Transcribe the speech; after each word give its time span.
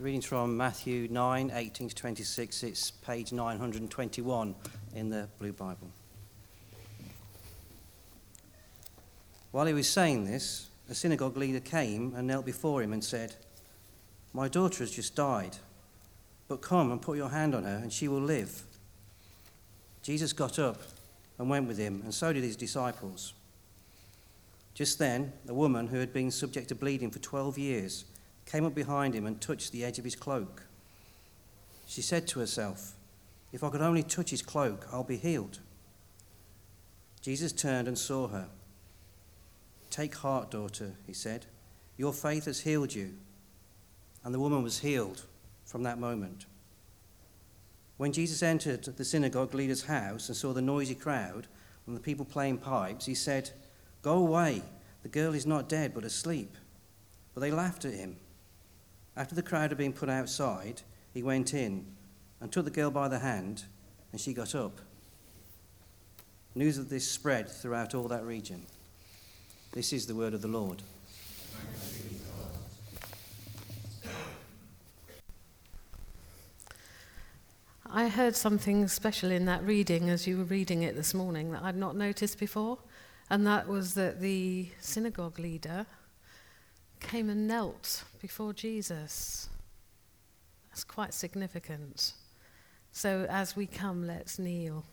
Readings 0.00 0.24
from 0.24 0.56
Matthew 0.56 1.06
9, 1.08 1.52
18 1.54 1.88
to 1.88 1.94
26. 1.94 2.64
It's 2.64 2.90
page 2.90 3.32
921 3.32 4.56
in 4.96 5.08
the 5.08 5.28
Blue 5.38 5.52
Bible. 5.52 5.88
While 9.52 9.66
he 9.66 9.72
was 9.72 9.88
saying 9.88 10.24
this, 10.24 10.68
a 10.90 10.96
synagogue 10.96 11.36
leader 11.36 11.60
came 11.60 12.12
and 12.16 12.26
knelt 12.26 12.44
before 12.44 12.82
him 12.82 12.92
and 12.92 13.04
said, 13.04 13.36
My 14.32 14.48
daughter 14.48 14.82
has 14.82 14.90
just 14.90 15.14
died, 15.14 15.58
but 16.48 16.60
come 16.60 16.90
and 16.90 17.00
put 17.00 17.16
your 17.16 17.30
hand 17.30 17.54
on 17.54 17.62
her, 17.62 17.76
and 17.76 17.92
she 17.92 18.08
will 18.08 18.20
live. 18.20 18.64
Jesus 20.02 20.32
got 20.32 20.58
up 20.58 20.82
and 21.38 21.48
went 21.48 21.68
with 21.68 21.78
him, 21.78 22.00
and 22.02 22.12
so 22.12 22.32
did 22.32 22.42
his 22.42 22.56
disciples. 22.56 23.32
Just 24.74 24.98
then, 24.98 25.32
a 25.48 25.54
woman 25.54 25.86
who 25.86 26.00
had 26.00 26.12
been 26.12 26.32
subject 26.32 26.70
to 26.70 26.74
bleeding 26.74 27.12
for 27.12 27.20
12 27.20 27.58
years 27.58 28.06
came 28.46 28.64
up 28.64 28.74
behind 28.74 29.14
him 29.14 29.26
and 29.26 29.40
touched 29.40 29.72
the 29.72 29.84
edge 29.84 29.98
of 29.98 30.04
his 30.04 30.16
cloak. 30.16 30.64
She 31.86 32.02
said 32.02 32.26
to 32.28 32.40
herself, 32.40 32.92
If 33.52 33.62
I 33.62 33.70
could 33.70 33.82
only 33.82 34.02
touch 34.02 34.30
his 34.30 34.42
cloak, 34.42 34.86
I'll 34.92 35.04
be 35.04 35.16
healed. 35.16 35.60
Jesus 37.20 37.52
turned 37.52 37.88
and 37.88 37.98
saw 37.98 38.28
her. 38.28 38.48
Take 39.90 40.16
heart, 40.16 40.50
daughter, 40.50 40.94
he 41.06 41.12
said. 41.12 41.46
Your 41.96 42.12
faith 42.12 42.46
has 42.46 42.60
healed 42.60 42.94
you. 42.94 43.14
And 44.24 44.34
the 44.34 44.40
woman 44.40 44.62
was 44.62 44.80
healed 44.80 45.22
from 45.64 45.82
that 45.84 45.98
moment. 45.98 46.46
When 47.96 48.12
Jesus 48.12 48.42
entered 48.42 48.84
the 48.84 49.04
synagogue 49.04 49.54
leader's 49.54 49.84
house 49.84 50.28
and 50.28 50.36
saw 50.36 50.52
the 50.52 50.62
noisy 50.62 50.94
crowd 50.94 51.46
and 51.86 51.96
the 51.96 52.00
people 52.00 52.24
playing 52.24 52.58
pipes, 52.58 53.06
he 53.06 53.14
said, 53.14 53.50
Go 54.02 54.18
away. 54.18 54.62
The 55.02 55.08
girl 55.08 55.34
is 55.34 55.46
not 55.46 55.68
dead, 55.68 55.94
but 55.94 56.04
asleep. 56.04 56.56
But 57.34 57.42
they 57.42 57.50
laughed 57.50 57.84
at 57.84 57.94
him. 57.94 58.16
After 59.16 59.34
the 59.34 59.42
crowd 59.42 59.70
had 59.70 59.78
been 59.78 59.92
put 59.92 60.08
outside, 60.08 60.82
he 61.12 61.22
went 61.22 61.54
in 61.54 61.86
and 62.40 62.50
took 62.50 62.64
the 62.64 62.70
girl 62.70 62.90
by 62.90 63.08
the 63.08 63.20
hand, 63.20 63.64
and 64.10 64.20
she 64.20 64.34
got 64.34 64.54
up. 64.54 64.80
News 66.56 66.78
of 66.78 66.88
this 66.88 67.08
spread 67.08 67.48
throughout 67.48 67.94
all 67.94 68.08
that 68.08 68.24
region. 68.24 68.62
This 69.72 69.92
is 69.92 70.06
the 70.06 70.14
word 70.14 70.34
of 70.34 70.42
the 70.42 70.48
Lord. 70.48 70.82
I 77.96 78.08
heard 78.08 78.34
something 78.34 78.88
special 78.88 79.30
in 79.30 79.44
that 79.44 79.64
reading 79.64 80.10
as 80.10 80.26
you 80.26 80.38
were 80.38 80.44
reading 80.44 80.82
it 80.82 80.96
this 80.96 81.14
morning 81.14 81.52
that 81.52 81.62
I'd 81.62 81.76
not 81.76 81.94
noticed 81.94 82.40
before. 82.40 82.78
And 83.30 83.46
that 83.46 83.68
was 83.68 83.94
that 83.94 84.20
the 84.20 84.68
synagogue 84.80 85.38
leader 85.38 85.86
came 87.04 87.30
and 87.30 87.46
knelt 87.46 88.04
before 88.20 88.52
Jesus. 88.52 89.48
That's 90.70 90.84
quite 90.84 91.14
significant. 91.14 92.14
So 92.92 93.26
as 93.30 93.54
we 93.54 93.66
come, 93.66 94.06
let's 94.06 94.38
kneel 94.38 94.84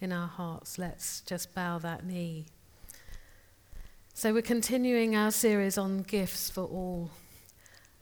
in 0.00 0.12
our 0.12 0.28
hearts. 0.28 0.78
Let's 0.78 1.20
just 1.22 1.54
bow 1.54 1.78
that 1.78 2.04
knee. 2.04 2.46
So 4.14 4.32
we're 4.32 4.42
continuing 4.42 5.16
our 5.16 5.30
series 5.30 5.78
on 5.78 6.02
gifts 6.02 6.50
for 6.50 6.64
all. 6.64 7.10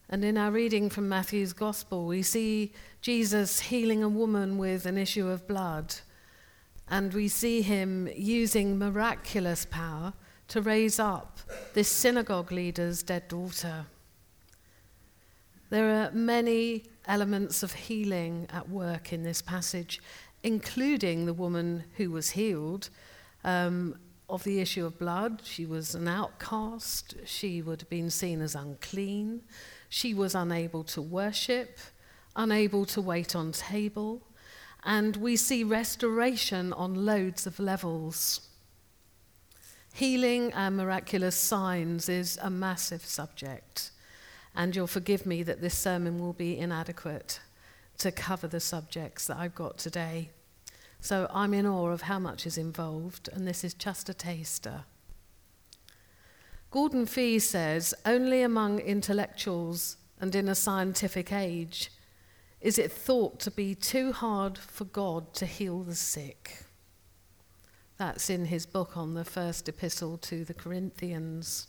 And 0.09 0.25
in 0.25 0.37
our 0.37 0.51
reading 0.51 0.91
from 0.91 1.09
Matthew's 1.09 1.53
Gospel, 1.53 2.07
we 2.07 2.23
see 2.23 2.73
Jesus 3.01 3.61
healing 3.61 4.03
a 4.03 4.09
woman 4.09 4.59
with 4.59 4.87
an 4.87 4.99
issue 4.99 5.29
of 5.29 5.47
blood 5.47 5.95
and 6.89 7.15
we 7.15 7.29
see 7.29 7.63
him 7.63 8.09
using 8.17 8.77
miraculous 8.77 9.65
power 9.65 10.13
to 10.51 10.61
raise 10.61 10.99
up 10.99 11.39
this 11.75 11.89
synagogue 11.89 12.53
leader's 12.53 13.03
dead 13.03 13.27
daughter. 13.29 13.87
There 15.71 15.89
are 15.89 16.11
many 16.11 16.85
elements 17.07 17.63
of 17.63 17.73
healing 17.73 18.47
at 18.53 18.69
work 18.69 19.13
in 19.13 19.23
this 19.23 19.41
passage, 19.41 20.01
including 20.43 21.27
the 21.27 21.33
woman 21.33 21.85
who 21.97 22.11
was 22.11 22.31
healed 22.31 22.91
um, 23.45 23.97
of 24.29 24.45
the 24.45 24.61
issue 24.61 24.85
of 24.85 24.99
blood. 24.99 25.41
She 25.45 25.67
was 25.67 25.95
an 25.95 26.09
outcast, 26.09 27.15
she 27.25 27.63
would 27.63 27.81
have 27.81 27.91
been 27.91 28.11
seen 28.11 28.41
as 28.41 28.55
unclean, 28.55 29.43
she 29.89 30.13
was 30.13 30.35
unable 30.35 30.83
to 30.85 31.01
worship, 31.01 31.79
unable 32.35 32.85
to 32.87 33.01
wait 33.01 33.35
on 33.35 33.53
table 33.53 34.23
and 34.85 35.17
we 35.17 35.37
see 35.37 35.63
restoration 35.63 36.73
on 36.73 37.07
loads 37.07 37.47
of 37.47 37.59
levels. 37.59 38.50
Healing 39.93 40.53
and 40.53 40.77
miraculous 40.77 41.37
signs 41.37 42.09
is 42.09 42.39
a 42.41 42.51
massive 42.51 43.05
subject, 43.05 43.91
and 44.55 44.75
you'll 44.75 44.87
forgive 44.87 45.27
me 45.27 45.43
that 45.43 45.61
this 45.61 45.77
sermon 45.77 46.19
will 46.19 46.33
be 46.33 46.59
inadequate 46.59 47.41
to 47.99 48.11
cover 48.11 48.49
the 48.49 48.61
subjects 48.61 49.27
that 49.27 49.37
I've 49.37 49.55
got 49.55 49.79
today. 49.79 50.31
So 51.01 51.29
I'm 51.33 51.55
in 51.55 51.67
awe 51.67 51.89
of 51.89 52.03
how 52.03 52.19
much 52.19 52.47
is 52.47 52.57
involved, 52.57 53.29
and 53.33 53.47
this 53.47 53.65
is 53.65 53.75
just 53.75 54.09
a 54.09 54.15
taster. 54.15 54.85
Gordon 56.71 57.05
Fee 57.05 57.41
says 57.41 57.95
only 58.07 58.43
among 58.43 58.79
intellectuals 58.79 59.97
and 60.21 60.35
in 60.35 60.49
a 60.49 60.55
scientific 60.55 61.33
age 61.33 61.91
is 62.61 62.79
it 62.79 62.93
thought 62.93 63.41
to 63.41 63.51
be 63.51 63.75
too 63.75 64.13
hard 64.13 64.59
for 64.59 64.85
God 64.85 65.33
to 65.35 65.47
heal 65.47 65.83
the 65.83 65.95
sick? 65.95 66.65
That's 68.01 68.31
in 68.31 68.47
his 68.47 68.65
book 68.65 68.97
on 68.97 69.13
the 69.13 69.27
first 69.27 69.69
epistle 69.69 70.17
to 70.23 70.43
the 70.43 70.55
Corinthians. 70.55 71.69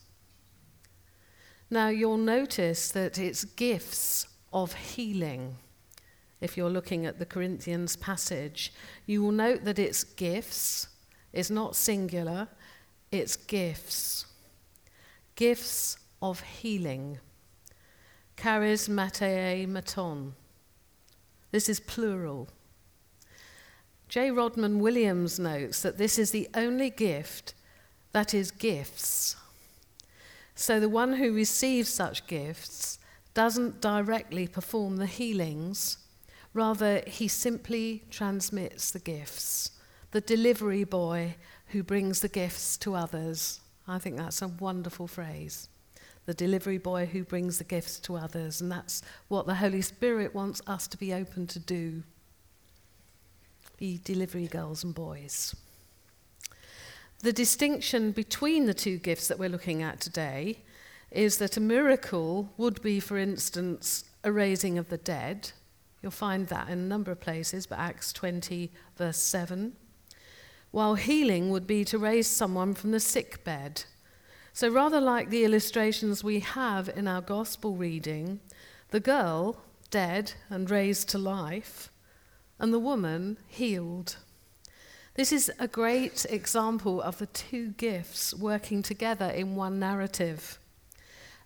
Now, 1.69 1.89
you'll 1.89 2.15
notice 2.15 2.89
that 2.91 3.17
it's 3.17 3.43
gifts 3.43 4.29
of 4.53 4.73
healing. 4.73 5.57
If 6.39 6.55
you're 6.55 6.69
looking 6.69 7.05
at 7.05 7.19
the 7.19 7.25
Corinthians 7.25 7.97
passage, 7.97 8.71
you 9.05 9.21
will 9.21 9.33
note 9.33 9.65
that 9.65 9.77
it's 9.77 10.05
gifts, 10.05 10.87
it's 11.33 11.49
not 11.49 11.75
singular, 11.75 12.47
it's 13.11 13.35
gifts. 13.35 14.25
Gifts 15.35 15.97
of 16.21 16.39
healing. 16.39 17.19
Charismata 18.37 19.67
iamaton. 19.67 20.31
This 21.51 21.67
is 21.67 21.81
plural. 21.81 22.47
J. 24.11 24.29
Rodman 24.29 24.79
Williams 24.79 25.39
notes 25.39 25.81
that 25.83 25.97
this 25.97 26.19
is 26.19 26.31
the 26.31 26.49
only 26.53 26.89
gift 26.89 27.53
that 28.11 28.33
is 28.33 28.51
gifts. 28.51 29.37
So 30.53 30.81
the 30.81 30.89
one 30.89 31.13
who 31.13 31.31
receives 31.31 31.87
such 31.87 32.27
gifts 32.27 32.99
doesn't 33.33 33.79
directly 33.79 34.49
perform 34.49 34.97
the 34.97 35.05
healings, 35.05 35.97
rather, 36.53 37.01
he 37.07 37.29
simply 37.29 38.03
transmits 38.11 38.91
the 38.91 38.99
gifts. 38.99 39.71
The 40.11 40.19
delivery 40.19 40.83
boy 40.83 41.35
who 41.67 41.81
brings 41.81 42.19
the 42.19 42.27
gifts 42.27 42.75
to 42.79 42.95
others. 42.95 43.61
I 43.87 43.97
think 43.97 44.17
that's 44.17 44.41
a 44.41 44.49
wonderful 44.49 45.07
phrase 45.07 45.69
the 46.25 46.33
delivery 46.33 46.77
boy 46.77 47.05
who 47.05 47.23
brings 47.23 47.57
the 47.59 47.63
gifts 47.63 47.97
to 47.97 48.15
others. 48.17 48.59
And 48.59 48.71
that's 48.71 49.01
what 49.29 49.47
the 49.47 49.55
Holy 49.55 49.81
Spirit 49.81 50.35
wants 50.35 50.61
us 50.67 50.85
to 50.89 50.97
be 50.97 51.13
open 51.13 51.47
to 51.47 51.59
do 51.59 52.03
be 53.81 53.99
delivery 54.03 54.45
girls 54.45 54.83
and 54.83 54.93
boys. 54.93 55.55
The 57.23 57.33
distinction 57.33 58.11
between 58.11 58.67
the 58.67 58.75
two 58.75 58.99
gifts 58.99 59.27
that 59.27 59.39
we're 59.39 59.49
looking 59.49 59.81
at 59.81 59.99
today 59.99 60.59
is 61.09 61.39
that 61.39 61.57
a 61.57 61.59
miracle 61.59 62.51
would 62.57 62.79
be, 62.83 62.99
for 62.99 63.17
instance, 63.17 64.03
a 64.23 64.31
raising 64.31 64.77
of 64.77 64.89
the 64.89 64.99
dead. 64.99 65.51
You'll 66.03 66.11
find 66.11 66.47
that 66.49 66.69
in 66.69 66.77
a 66.77 66.83
number 66.83 67.11
of 67.11 67.21
places, 67.21 67.65
but 67.65 67.79
Acts 67.79 68.13
20, 68.13 68.71
verse 68.97 69.17
7. 69.17 69.73
While 70.69 70.93
healing 70.93 71.49
would 71.49 71.65
be 71.65 71.83
to 71.85 71.97
raise 71.97 72.27
someone 72.27 72.75
from 72.75 72.91
the 72.91 72.99
sick 72.99 73.43
bed. 73.43 73.85
So, 74.53 74.69
rather 74.69 75.01
like 75.01 75.31
the 75.31 75.43
illustrations 75.43 76.23
we 76.23 76.41
have 76.41 76.87
in 76.87 77.07
our 77.07 77.21
gospel 77.21 77.75
reading, 77.75 78.41
the 78.91 78.99
girl 78.99 79.63
dead 79.89 80.33
and 80.51 80.69
raised 80.69 81.09
to 81.09 81.17
life, 81.17 81.91
and 82.61 82.71
the 82.71 82.79
woman 82.79 83.39
healed. 83.47 84.17
This 85.15 85.33
is 85.33 85.51
a 85.57 85.67
great 85.67 86.27
example 86.29 87.01
of 87.01 87.17
the 87.17 87.25
two 87.25 87.69
gifts 87.71 88.35
working 88.35 88.83
together 88.83 89.25
in 89.25 89.55
one 89.55 89.79
narrative. 89.79 90.59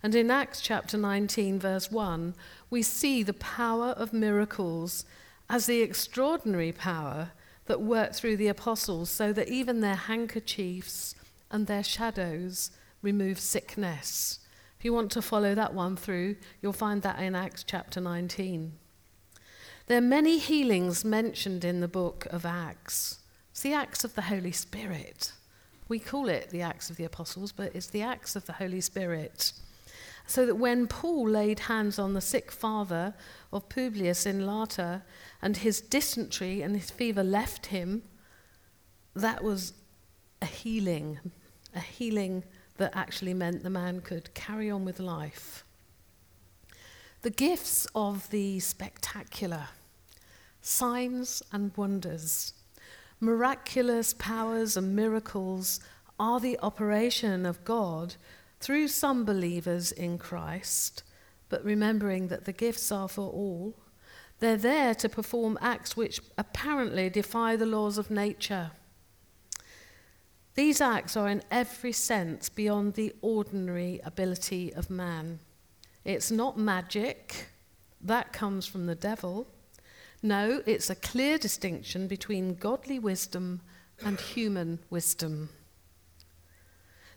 And 0.03 0.13
in 0.13 0.29
Acts 0.29 0.59
chapter 0.59 0.97
19, 0.97 1.57
verse 1.57 1.89
1, 1.89 2.35
we 2.69 2.81
see 2.81 3.23
the 3.23 3.33
power 3.33 3.91
of 3.91 4.12
miracles 4.12 5.06
as 5.50 5.65
the 5.65 5.81
extraordinary 5.81 6.73
power 6.73 7.31
that 7.67 7.81
worked 7.81 8.15
through 8.15 8.35
the 8.35 8.50
apostles 8.50 9.09
so 9.09 9.31
that 9.31 9.47
even 9.47 9.79
their 9.79 9.95
handkerchiefs 9.95 11.15
and 11.50 11.65
their 11.65 11.83
shadows 11.83 12.71
remove 13.01 13.39
sickness. 13.39 14.39
If 14.77 14.83
you 14.83 14.91
want 14.91 15.12
to 15.13 15.21
follow 15.21 15.56
that 15.56 15.73
one 15.73 15.95
through, 15.95 16.35
you'll 16.62 16.73
find 16.73 17.01
that 17.03 17.19
in 17.19 17.35
Acts 17.35 17.63
chapter 17.63 18.01
19. 18.01 18.73
There 19.87 19.99
are 19.99 20.01
many 20.01 20.39
healings 20.39 21.05
mentioned 21.05 21.63
in 21.63 21.79
the 21.79 21.87
book 21.87 22.25
of 22.31 22.43
Acts. 22.43 23.19
It's 23.51 23.61
the 23.61 23.73
acts 23.73 24.03
of 24.03 24.15
the 24.15 24.23
Holy 24.23 24.51
Spirit. 24.51 25.31
We 25.87 25.99
call 25.99 26.27
it 26.27 26.49
the 26.49 26.63
Acts 26.63 26.89
of 26.89 26.95
the 26.97 27.03
Apostles, 27.03 27.51
but 27.51 27.75
it's 27.75 27.85
the 27.85 28.01
acts 28.01 28.35
of 28.35 28.47
the 28.47 28.53
Holy 28.53 28.81
Spirit. 28.81 29.53
So 30.25 30.47
that 30.47 30.55
when 30.55 30.87
Paul 30.87 31.29
laid 31.29 31.59
hands 31.59 31.99
on 31.99 32.15
the 32.15 32.21
sick 32.21 32.51
father 32.51 33.13
of 33.53 33.69
Publius 33.69 34.25
in 34.25 34.43
Malta 34.43 35.03
and 35.39 35.57
his 35.57 35.81
dysentery 35.81 36.63
and 36.63 36.75
his 36.75 36.89
fever 36.89 37.23
left 37.23 37.67
him, 37.67 38.01
that 39.15 39.43
was 39.43 39.73
a 40.41 40.47
healing, 40.47 41.19
a 41.75 41.79
healing 41.79 42.43
that 42.77 42.95
actually 42.95 43.35
meant 43.35 43.61
the 43.61 43.69
man 43.69 44.01
could 44.01 44.33
carry 44.33 44.71
on 44.71 44.83
with 44.83 44.99
life. 44.99 45.63
The 47.25 47.31
gifts 47.31 47.88
of 47.95 48.30
the 48.30 48.60
spectacular, 48.60 49.69
signs 50.62 51.42
and 51.51 51.75
wonders, 51.75 52.54
miraculous 53.19 54.13
powers 54.13 54.77
and 54.77 54.95
miracles 54.95 55.80
are 56.19 56.39
the 56.39 56.60
operation 56.60 57.48
of 57.48 57.66
God 57.66 58.13
through 58.60 58.89
some 58.89 59.25
believers 59.25 59.92
in 59.92 60.19
Christ, 60.19 61.01
but 61.50 61.66
remembering 61.66 62.27
that 62.27 62.45
the 62.45 62.54
gifts 62.54 62.92
are 62.92 63.10
for 63.10 63.27
all. 63.31 63.74
They're 64.38 64.56
there 64.56 64.94
to 64.94 65.10
perform 65.10 65.57
acts 65.60 65.98
which 65.98 66.22
apparently 66.38 67.10
defy 67.10 67.56
the 67.56 67.66
laws 67.66 67.98
of 67.98 68.12
nature. 68.12 68.69
These 70.54 70.80
acts 70.80 71.18
are 71.18 71.27
in 71.27 71.42
every 71.50 71.92
sense 71.92 72.50
beyond 72.50 72.94
the 72.94 73.16
ordinary 73.24 74.00
ability 74.06 74.72
of 74.75 74.92
man. 74.92 75.39
It's 76.05 76.29
not 76.29 76.57
magic, 76.57 77.47
that 77.99 78.31
comes 78.31 78.67
from 78.67 78.85
the 78.85 78.95
devil. 78.95 79.47
No, 80.21 80.61
it's 80.67 80.89
a 80.89 80.95
clear 80.95 81.37
distinction 81.39 82.07
between 82.07 82.55
godly 82.55 82.99
wisdom 82.99 83.61
and 84.03 84.19
human 84.19 84.79
wisdom. 84.89 85.49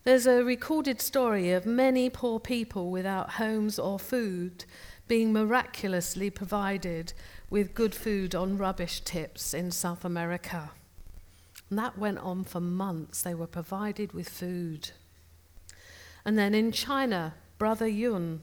There's 0.05 0.27
a 0.27 0.43
recorded 0.43 1.03
story 1.03 1.53
of 1.53 1.67
many 1.67 2.09
poor 2.09 2.41
people 2.41 2.91
without 2.91 3.33
homes 3.33 3.79
or 3.79 3.99
food 3.99 4.65
being 5.07 5.33
miraculously 5.33 6.31
provided 6.31 7.13
with 7.51 7.75
good 7.75 7.95
food 7.95 8.35
on 8.35 8.57
rubbish 8.57 9.01
tips 9.01 9.53
in 9.53 9.71
South 9.71 10.05
America. 10.05 10.71
And 11.69 11.79
that 11.79 11.99
went 11.99 12.19
on 12.19 12.45
for 12.45 12.61
months. 12.61 13.21
They 13.21 13.35
were 13.35 13.47
provided 13.47 14.13
with 14.13 14.29
food. 14.29 14.93
And 16.25 16.39
then 16.39 16.55
in 16.55 16.73
China, 16.73 17.35
Brother 17.59 17.89
Yun, 17.89 18.43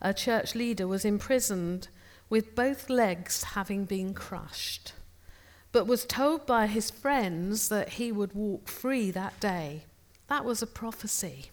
a 0.00 0.14
church 0.14 0.54
leader, 0.54 0.86
was 0.86 1.04
imprisoned 1.04 1.88
with 2.28 2.54
both 2.54 2.90
legs 2.90 3.44
having 3.44 3.84
been 3.84 4.14
crushed, 4.14 4.92
but 5.72 5.86
was 5.86 6.04
told 6.04 6.46
by 6.46 6.66
his 6.66 6.90
friends 6.90 7.68
that 7.68 7.90
he 7.90 8.10
would 8.10 8.32
walk 8.32 8.68
free 8.68 9.10
that 9.10 9.38
day. 9.40 9.84
That 10.28 10.44
was 10.44 10.62
a 10.62 10.66
prophecy. 10.66 11.50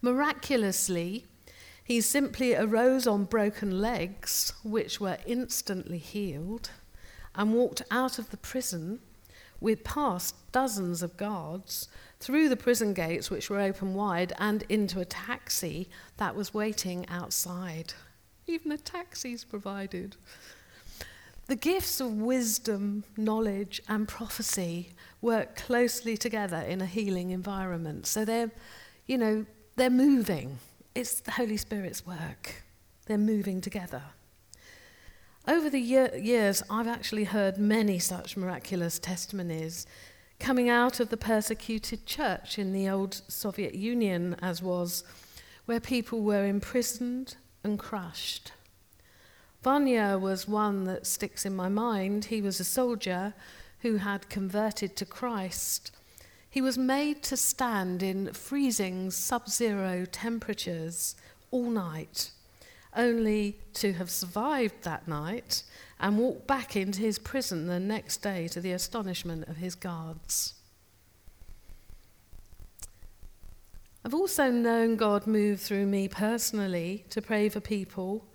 Miraculously, 0.00 1.26
he 1.84 2.00
simply 2.00 2.54
arose 2.54 3.06
on 3.06 3.24
broken 3.24 3.80
legs, 3.80 4.52
which 4.64 5.00
were 5.00 5.18
instantly 5.26 5.98
healed, 5.98 6.70
and 7.34 7.54
walked 7.54 7.82
out 7.90 8.18
of 8.18 8.30
the 8.30 8.36
prison 8.36 9.00
with 9.62 9.84
passed 9.84 10.34
dozens 10.52 11.02
of 11.02 11.16
guards 11.16 11.88
through 12.20 12.48
the 12.48 12.56
prison 12.56 12.92
gates, 12.92 13.30
which 13.30 13.48
were 13.48 13.60
open 13.60 13.94
wide, 13.94 14.32
and 14.38 14.64
into 14.68 15.00
a 15.00 15.04
taxi 15.04 15.88
that 16.18 16.36
was 16.36 16.52
waiting 16.52 17.08
outside. 17.08 17.94
Even 18.46 18.72
a 18.72 18.76
taxi's 18.76 19.44
provided. 19.44 20.16
The 21.46 21.56
gifts 21.56 22.00
of 22.00 22.12
wisdom, 22.12 23.04
knowledge, 23.16 23.82
and 23.88 24.06
prophecy 24.06 24.90
work 25.20 25.56
closely 25.56 26.16
together 26.16 26.58
in 26.58 26.80
a 26.80 26.86
healing 26.86 27.30
environment. 27.30 28.06
So 28.06 28.24
they're, 28.24 28.50
you 29.06 29.18
know, 29.18 29.46
they're 29.76 29.90
moving. 29.90 30.58
It's 30.94 31.20
the 31.20 31.32
Holy 31.32 31.56
Spirit's 31.56 32.06
work. 32.06 32.62
They're 33.06 33.18
moving 33.18 33.60
together. 33.60 34.02
Over 35.48 35.70
the 35.70 35.80
year, 35.80 36.14
years, 36.16 36.62
I've 36.70 36.86
actually 36.86 37.24
heard 37.24 37.58
many 37.58 37.98
such 37.98 38.36
miraculous 38.36 39.00
testimonies 39.00 39.86
coming 40.38 40.68
out 40.68 41.00
of 41.00 41.08
the 41.08 41.16
persecuted 41.16 42.06
church 42.06 42.60
in 42.60 42.72
the 42.72 42.88
old 42.88 43.22
Soviet 43.26 43.74
Union, 43.74 44.36
as 44.40 44.62
was, 44.62 45.02
where 45.64 45.80
people 45.80 46.20
were 46.20 46.46
imprisoned 46.46 47.36
and 47.64 47.76
crushed. 47.76 48.52
Vanya 49.64 50.16
was 50.16 50.46
one 50.46 50.84
that 50.84 51.08
sticks 51.08 51.44
in 51.44 51.56
my 51.56 51.68
mind. 51.68 52.26
He 52.26 52.40
was 52.40 52.60
a 52.60 52.64
soldier 52.64 53.34
who 53.80 53.96
had 53.96 54.28
converted 54.28 54.94
to 54.94 55.04
Christ. 55.04 55.90
He 56.48 56.60
was 56.60 56.78
made 56.78 57.20
to 57.24 57.36
stand 57.36 58.00
in 58.00 58.32
freezing 58.32 59.10
sub 59.10 59.48
zero 59.48 60.04
temperatures 60.04 61.16
all 61.50 61.68
night 61.68 62.30
only 62.96 63.58
to 63.74 63.92
have 63.94 64.10
survived 64.10 64.82
that 64.82 65.08
night 65.08 65.62
and 66.00 66.18
walk 66.18 66.46
back 66.46 66.76
into 66.76 67.00
his 67.00 67.18
prison 67.18 67.66
the 67.66 67.80
next 67.80 68.18
day 68.18 68.48
to 68.48 68.60
the 68.60 68.72
astonishment 68.72 69.48
of 69.48 69.56
his 69.56 69.74
guards. 69.74 70.54
I've 74.04 74.14
also 74.14 74.50
known 74.50 74.96
God 74.96 75.28
move 75.28 75.60
through 75.60 75.86
me 75.86 76.08
personally 76.08 77.04
to 77.10 77.22
pray 77.22 77.48
for 77.48 77.60
people 77.60 78.26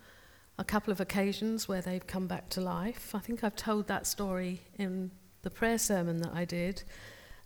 a 0.58 0.64
couple 0.64 0.90
of 0.90 1.00
occasions 1.00 1.68
where 1.68 1.80
they've 1.80 2.06
come 2.06 2.26
back 2.26 2.48
to 2.50 2.60
life. 2.60 3.14
I 3.14 3.20
think 3.20 3.44
I've 3.44 3.54
told 3.54 3.86
that 3.86 4.06
story 4.06 4.62
in 4.76 5.10
the 5.42 5.50
prayer 5.50 5.78
sermon 5.78 6.20
that 6.22 6.32
I 6.34 6.44
did 6.44 6.82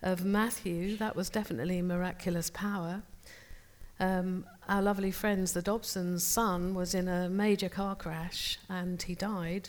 of 0.02 0.24
Matthew. 0.24 0.96
That 0.96 1.14
was 1.14 1.28
definitely 1.28 1.82
miraculous 1.82 2.48
power. 2.48 3.02
Um, 4.02 4.46
our 4.68 4.82
lovely 4.82 5.12
friends, 5.12 5.52
the 5.52 5.62
Dobsons' 5.62 6.24
son, 6.24 6.74
was 6.74 6.92
in 6.92 7.06
a 7.06 7.28
major 7.28 7.68
car 7.68 7.94
crash 7.94 8.58
and 8.68 9.00
he 9.00 9.14
died. 9.14 9.68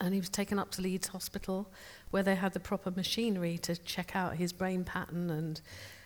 And 0.00 0.12
he 0.12 0.18
was 0.18 0.28
taken 0.28 0.58
up 0.58 0.72
to 0.72 0.82
Leeds 0.82 1.08
Hospital 1.08 1.70
where 2.10 2.24
they 2.24 2.34
had 2.34 2.54
the 2.54 2.60
proper 2.60 2.90
machinery 2.90 3.56
to 3.58 3.76
check 3.76 4.16
out 4.16 4.34
his 4.34 4.52
brain 4.52 4.82
pattern 4.82 5.30
and 5.30 5.60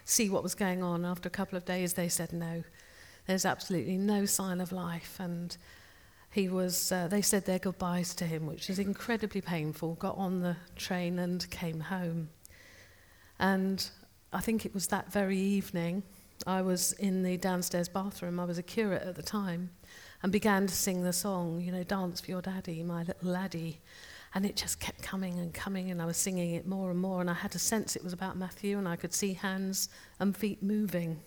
see 0.04 0.28
what 0.28 0.42
was 0.42 0.54
going 0.54 0.82
on. 0.82 1.06
After 1.06 1.26
a 1.26 1.30
couple 1.30 1.56
of 1.56 1.64
days, 1.64 1.94
they 1.94 2.10
said 2.10 2.30
no, 2.30 2.62
there's 3.26 3.46
absolutely 3.46 3.96
no 3.96 4.26
sign 4.26 4.60
of 4.60 4.70
life. 4.70 5.16
And 5.18 5.56
he 6.30 6.50
was, 6.50 6.92
uh, 6.92 7.08
they 7.08 7.22
said 7.22 7.46
their 7.46 7.58
goodbyes 7.58 8.14
to 8.16 8.26
him, 8.26 8.44
which 8.44 8.68
is 8.68 8.78
incredibly 8.78 9.40
painful. 9.40 9.94
Got 9.94 10.18
on 10.18 10.40
the 10.40 10.56
train 10.76 11.18
and 11.18 11.48
came 11.48 11.80
home. 11.80 12.28
And 13.38 13.88
I 14.30 14.42
think 14.42 14.66
it 14.66 14.74
was 14.74 14.88
that 14.88 15.10
very 15.10 15.38
evening 15.38 16.02
I 16.46 16.62
was 16.62 16.92
in 16.94 17.22
the 17.22 17.36
downstairs 17.36 17.88
bathroom, 17.88 18.38
I 18.38 18.44
was 18.44 18.58
a 18.58 18.62
curate 18.62 19.02
at 19.02 19.14
the 19.14 19.22
time, 19.22 19.70
and 20.22 20.30
began 20.30 20.66
to 20.66 20.74
sing 20.74 21.02
the 21.02 21.12
song, 21.12 21.60
you 21.60 21.72
know, 21.72 21.84
Dance 21.84 22.20
for 22.20 22.30
Your 22.30 22.42
Daddy, 22.42 22.82
my 22.82 23.02
little 23.02 23.30
laddie. 23.30 23.80
And 24.34 24.44
it 24.44 24.56
just 24.56 24.80
kept 24.80 25.02
coming 25.02 25.38
and 25.38 25.54
coming, 25.54 25.90
and 25.90 26.02
I 26.02 26.06
was 26.06 26.16
singing 26.16 26.54
it 26.54 26.66
more 26.66 26.90
and 26.90 27.00
more, 27.00 27.20
and 27.20 27.30
I 27.30 27.34
had 27.34 27.54
a 27.54 27.58
sense 27.58 27.96
it 27.96 28.04
was 28.04 28.12
about 28.12 28.36
Matthew, 28.36 28.76
and 28.76 28.86
I 28.86 28.96
could 28.96 29.14
see 29.14 29.32
hands 29.34 29.88
and 30.18 30.36
feet 30.36 30.62
moving. 30.62 31.20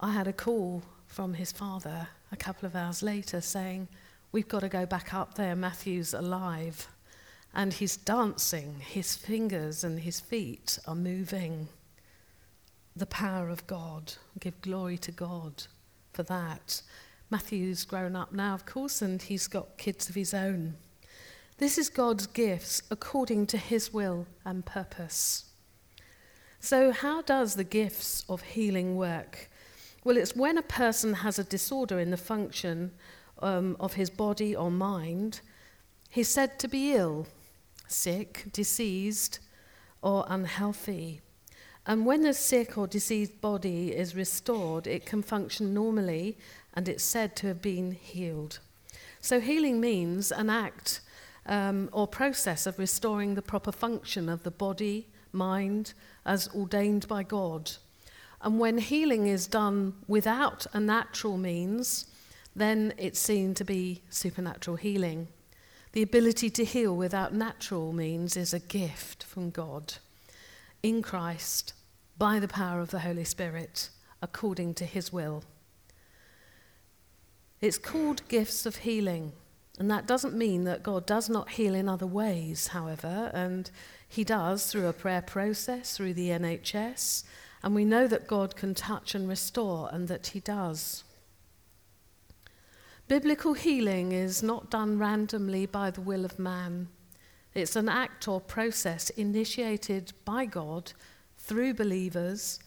I 0.00 0.12
had 0.12 0.26
a 0.26 0.32
call 0.32 0.82
from 1.06 1.34
his 1.34 1.52
father 1.52 2.08
a 2.32 2.36
couple 2.36 2.66
of 2.66 2.74
hours 2.74 3.02
later 3.02 3.40
saying, 3.40 3.88
We've 4.32 4.48
got 4.48 4.60
to 4.60 4.68
go 4.68 4.86
back 4.86 5.12
up 5.12 5.34
there, 5.34 5.54
Matthew's 5.54 6.14
alive. 6.14 6.88
And 7.52 7.72
he's 7.72 7.96
dancing, 7.96 8.76
his 8.78 9.16
fingers 9.16 9.82
and 9.82 10.00
his 10.00 10.20
feet 10.20 10.78
are 10.86 10.94
moving 10.94 11.68
the 12.94 13.06
power 13.06 13.48
of 13.48 13.66
God. 13.66 14.14
Give 14.38 14.60
glory 14.60 14.98
to 14.98 15.12
God 15.12 15.64
for 16.12 16.22
that. 16.24 16.82
Matthew's 17.30 17.84
grown 17.84 18.16
up 18.16 18.32
now, 18.32 18.54
of 18.54 18.66
course, 18.66 19.02
and 19.02 19.22
he's 19.22 19.46
got 19.46 19.78
kids 19.78 20.08
of 20.08 20.14
his 20.14 20.34
own. 20.34 20.74
This 21.58 21.78
is 21.78 21.88
God's 21.88 22.26
gifts 22.26 22.82
according 22.90 23.46
to 23.48 23.58
his 23.58 23.92
will 23.92 24.26
and 24.44 24.64
purpose. 24.64 25.44
So, 26.58 26.90
how 26.90 27.22
does 27.22 27.54
the 27.54 27.64
gifts 27.64 28.24
of 28.28 28.42
healing 28.42 28.96
work? 28.96 29.50
Well, 30.02 30.16
it's 30.16 30.34
when 30.34 30.58
a 30.58 30.62
person 30.62 31.14
has 31.14 31.38
a 31.38 31.44
disorder 31.44 32.00
in 32.00 32.10
the 32.10 32.16
function 32.16 32.92
um, 33.40 33.76
of 33.78 33.94
his 33.94 34.10
body 34.10 34.56
or 34.56 34.70
mind, 34.70 35.40
he's 36.08 36.28
said 36.28 36.58
to 36.58 36.68
be 36.68 36.94
ill, 36.94 37.26
sick, 37.86 38.46
diseased, 38.52 39.38
or 40.02 40.24
unhealthy. 40.28 41.20
And 41.86 42.04
when 42.04 42.22
the 42.22 42.34
sick 42.34 42.76
or 42.76 42.86
diseased 42.86 43.40
body 43.40 43.94
is 43.94 44.14
restored, 44.14 44.86
it 44.86 45.06
can 45.06 45.22
function 45.22 45.72
normally 45.72 46.36
and 46.74 46.88
it's 46.88 47.02
said 47.02 47.34
to 47.36 47.46
have 47.48 47.62
been 47.62 47.92
healed. 47.92 48.58
So, 49.20 49.40
healing 49.40 49.80
means 49.80 50.30
an 50.30 50.50
act 50.50 51.00
um, 51.46 51.88
or 51.92 52.06
process 52.06 52.66
of 52.66 52.78
restoring 52.78 53.34
the 53.34 53.42
proper 53.42 53.72
function 53.72 54.28
of 54.28 54.42
the 54.42 54.50
body, 54.50 55.08
mind, 55.32 55.94
as 56.24 56.48
ordained 56.54 57.08
by 57.08 57.22
God. 57.22 57.72
And 58.42 58.58
when 58.58 58.78
healing 58.78 59.26
is 59.26 59.46
done 59.46 59.94
without 60.06 60.66
a 60.72 60.80
natural 60.80 61.36
means, 61.36 62.06
then 62.54 62.94
it's 62.96 63.18
seen 63.18 63.54
to 63.54 63.64
be 63.64 64.02
supernatural 64.10 64.76
healing. 64.76 65.28
The 65.92 66.02
ability 66.02 66.50
to 66.50 66.64
heal 66.64 66.96
without 66.96 67.34
natural 67.34 67.92
means 67.92 68.36
is 68.36 68.54
a 68.54 68.60
gift 68.60 69.24
from 69.24 69.50
God 69.50 69.94
in 70.82 71.02
Christ 71.02 71.74
by 72.18 72.38
the 72.38 72.48
power 72.48 72.80
of 72.80 72.90
the 72.90 73.00
Holy 73.00 73.24
Spirit 73.24 73.90
according 74.22 74.74
to 74.74 74.84
his 74.84 75.12
will. 75.12 75.42
It's 77.60 77.78
called 77.78 78.26
gifts 78.28 78.64
of 78.66 78.76
healing. 78.76 79.32
And 79.78 79.90
that 79.90 80.06
doesn't 80.06 80.36
mean 80.36 80.64
that 80.64 80.82
God 80.82 81.06
does 81.06 81.30
not 81.30 81.52
heal 81.52 81.74
in 81.74 81.88
other 81.88 82.06
ways, 82.06 82.68
however, 82.68 83.30
and 83.32 83.70
He 84.06 84.24
does 84.24 84.70
through 84.70 84.86
a 84.86 84.92
prayer 84.92 85.22
process, 85.22 85.96
through 85.96 86.12
the 86.12 86.28
NHS, 86.28 87.24
and 87.62 87.74
we 87.74 87.86
know 87.86 88.06
that 88.06 88.26
God 88.26 88.56
can 88.56 88.74
touch 88.74 89.14
and 89.14 89.26
restore, 89.26 89.88
and 89.90 90.06
that 90.08 90.28
He 90.28 90.40
does. 90.40 91.04
Biblical 93.08 93.54
healing 93.54 94.12
is 94.12 94.42
not 94.42 94.70
done 94.70 94.98
randomly 94.98 95.64
by 95.64 95.90
the 95.90 96.02
will 96.02 96.26
of 96.26 96.38
man. 96.38 96.88
It's 97.54 97.76
an 97.76 97.88
act 97.88 98.28
or 98.28 98.40
process 98.40 99.10
initiated 99.10 100.12
by 100.24 100.46
God 100.46 100.92
through 101.36 101.74
believers, 101.74 102.60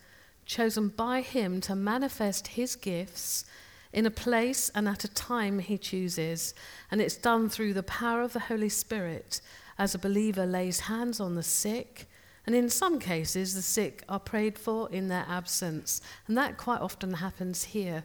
chosen 0.46 0.90
by 0.90 1.22
Him 1.22 1.62
to 1.62 1.76
manifest 1.76 2.48
His 2.48 2.76
gifts 2.76 3.46
in 3.92 4.06
a 4.06 4.12
place 4.12 4.70
and 4.76 4.88
at 4.88 5.04
a 5.04 5.14
time 5.14 5.60
He 5.60 5.78
chooses. 5.78 6.54
And 6.92 7.00
it's 7.00 7.16
done 7.16 7.50
through 7.50 7.74
the 7.74 7.84
power 7.84 8.22
of 8.22 8.34
the 8.34 8.40
Holy 8.40 8.70
Spirit 8.70 9.42
as 9.78 9.96
a 9.96 10.00
believer 10.00 10.46
lays 10.46 10.82
hands 10.82 11.20
on 11.20 11.36
the 11.36 11.44
sick 11.44 12.08
and 12.46 12.56
in 12.56 12.70
some 12.70 13.00
cases, 13.00 13.56
the 13.56 13.62
sick 13.62 14.04
are 14.10 14.20
prayed 14.20 14.58
for 14.58 14.90
in 14.92 15.08
their 15.08 15.26
absence. 15.30 16.02
And 16.28 16.38
that 16.38 16.58
quite 16.58 16.82
often 16.82 17.14
happens 17.14 17.64
here 17.64 18.04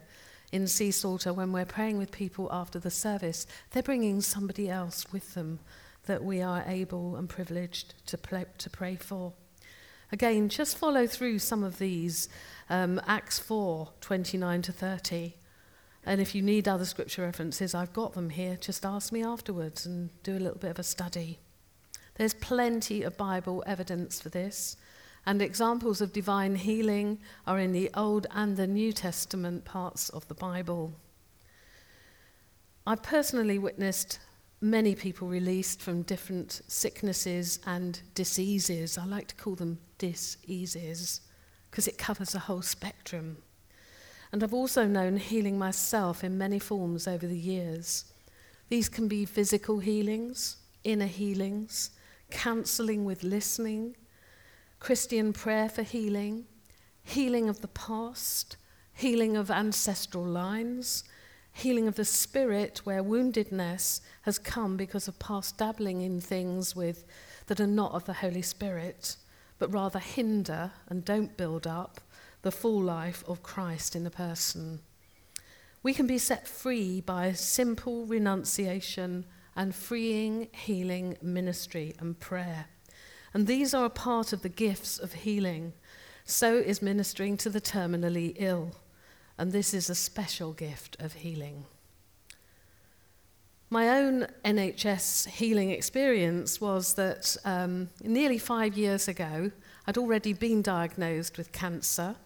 in 0.51 0.63
Seasalter 0.63 1.35
when 1.35 1.51
we're 1.51 1.65
praying 1.65 1.97
with 1.97 2.11
people 2.11 2.47
after 2.51 2.79
the 2.79 2.89
service. 2.89 3.45
They're 3.71 3.83
bringing 3.83 4.21
somebody 4.21 4.69
else 4.69 5.05
with 5.11 5.33
them 5.33 5.59
that 6.09 6.23
we 6.23 6.41
are 6.41 6.63
able 6.65 7.15
and 7.15 7.29
privileged 7.29 7.93
to, 8.07 8.17
play, 8.17 8.45
to 8.57 8.69
pray 8.69 8.95
for. 8.95 9.33
Again, 10.11 10.49
just 10.49 10.75
follow 10.75 11.05
through 11.05 11.37
some 11.37 11.63
of 11.63 11.77
these 11.77 12.27
um, 12.67 12.99
Acts 13.05 13.37
4 13.37 13.89
29 14.01 14.61
to 14.63 14.71
30. 14.71 15.35
And 16.05 16.19
if 16.19 16.33
you 16.33 16.41
need 16.41 16.67
other 16.67 16.85
scripture 16.85 17.21
references, 17.21 17.75
I've 17.75 17.93
got 17.93 18.13
them 18.13 18.31
here. 18.31 18.57
Just 18.59 18.85
ask 18.85 19.11
me 19.11 19.23
afterwards 19.23 19.85
and 19.85 20.09
do 20.23 20.35
a 20.35 20.39
little 20.39 20.57
bit 20.57 20.71
of 20.71 20.79
a 20.79 20.83
study. 20.83 21.37
There's 22.15 22.33
plenty 22.33 23.03
of 23.03 23.15
Bible 23.15 23.63
evidence 23.67 24.19
for 24.19 24.29
this, 24.29 24.77
and 25.27 25.43
examples 25.43 26.01
of 26.01 26.11
divine 26.11 26.55
healing 26.55 27.19
are 27.45 27.59
in 27.59 27.71
the 27.71 27.91
Old 27.93 28.25
and 28.31 28.57
the 28.57 28.65
New 28.65 28.91
Testament 28.91 29.63
parts 29.63 30.09
of 30.09 30.27
the 30.27 30.33
Bible. 30.33 30.93
I've 32.87 33.03
personally 33.03 33.59
witnessed 33.59 34.17
many 34.61 34.95
people 34.95 35.27
released 35.27 35.81
from 35.81 36.01
different 36.01 36.61
sicknesses 36.67 37.59
and 37.65 38.01
diseases. 38.13 38.97
I 38.97 39.05
like 39.05 39.27
to 39.27 39.35
call 39.35 39.55
them 39.55 39.79
diseases 39.97 41.21
because 41.69 41.87
it 41.87 41.97
covers 41.97 42.35
a 42.35 42.39
whole 42.39 42.61
spectrum. 42.61 43.37
And 44.31 44.43
I've 44.43 44.53
also 44.53 44.85
known 44.85 45.17
healing 45.17 45.57
myself 45.57 46.23
in 46.23 46.37
many 46.37 46.59
forms 46.59 47.07
over 47.07 47.25
the 47.25 47.37
years. 47.37 48.05
These 48.69 48.89
can 48.89 49.07
be 49.07 49.25
physical 49.25 49.79
healings, 49.79 50.57
inner 50.83 51.07
healings, 51.07 51.91
counseling 52.29 53.05
with 53.05 53.23
listening, 53.23 53.95
Christian 54.79 55.33
prayer 55.33 55.67
for 55.67 55.81
healing, 55.81 56.45
healing 57.01 57.49
of 57.49 57.61
the 57.61 57.67
past, 57.69 58.57
healing 58.93 59.35
of 59.35 59.49
ancestral 59.49 60.23
lines, 60.23 61.03
healing 61.53 61.87
of 61.87 61.95
the 61.95 62.05
spirit 62.05 62.81
where 62.83 63.03
woundedness 63.03 64.01
has 64.21 64.39
come 64.39 64.77
because 64.77 65.07
of 65.07 65.19
past 65.19 65.57
dabbling 65.57 66.01
in 66.01 66.21
things 66.21 66.75
with 66.75 67.05
that 67.47 67.59
are 67.59 67.67
not 67.67 67.93
of 67.93 68.05
the 68.05 68.13
Holy 68.13 68.41
Spirit, 68.41 69.17
but 69.57 69.73
rather 69.73 69.99
hinder 69.99 70.71
and 70.87 71.03
don't 71.03 71.37
build 71.37 71.67
up 71.67 71.99
the 72.41 72.51
full 72.51 72.81
life 72.81 73.23
of 73.27 73.43
Christ 73.43 73.95
in 73.95 74.03
the 74.03 74.09
person. 74.09 74.79
We 75.81 75.93
can 75.93 76.07
be 76.07 76.17
set 76.17 76.47
free 76.47 77.01
by 77.01 77.33
simple 77.33 78.05
renunciation 78.05 79.25
and 79.55 79.73
freeing 79.73 80.47
healing 80.51 81.17
ministry 81.21 81.95
and 81.99 82.19
prayer. 82.19 82.67
And 83.33 83.47
these 83.47 83.73
are 83.73 83.85
a 83.85 83.89
part 83.89 84.33
of 84.33 84.41
the 84.41 84.49
gifts 84.49 84.97
of 84.97 85.13
healing. 85.13 85.73
So 86.25 86.55
is 86.55 86.81
ministering 86.81 87.37
to 87.37 87.49
the 87.49 87.61
terminally 87.61 88.35
ill. 88.37 88.75
And 89.39 89.53
this 89.53 89.73
is 89.73 89.89
a 89.89 89.95
special 89.95 90.51
gift 90.51 90.97
of 90.99 91.13
healing. 91.13 91.63
My 93.69 93.87
own 93.87 94.27
NHS 94.43 95.29
healing 95.29 95.71
experience 95.71 96.59
was 96.59 96.95
that 96.95 97.37
um, 97.45 97.89
nearly 98.03 98.37
five 98.37 98.77
years 98.77 99.07
ago, 99.07 99.49
I'd 99.87 99.97
already 99.97 100.33
been 100.33 100.61
diagnosed 100.61 101.37
with 101.37 101.53
cancer. 101.53 102.17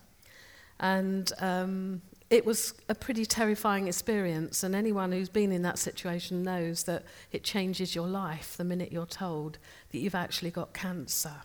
And 0.80 1.32
um, 1.38 2.02
it 2.32 2.48
was 2.48 2.74
a 2.90 2.96
pretty 2.96 3.28
terrifying 3.28 3.88
experience, 3.88 4.64
and 4.64 4.74
anyone 4.74 5.12
who's 5.12 5.30
been 5.30 5.52
in 5.52 5.62
that 5.62 5.78
situation 5.78 6.42
knows 6.42 6.82
that 6.86 7.04
it 7.32 7.44
changes 7.44 7.94
your 7.94 8.08
life 8.08 8.58
the 8.58 8.64
minute 8.64 8.92
you're 8.92 9.06
told 9.06 9.60
that 9.92 10.00
you've 10.00 10.16
actually 10.16 10.50
got 10.50 10.74
cancer. 10.74 11.44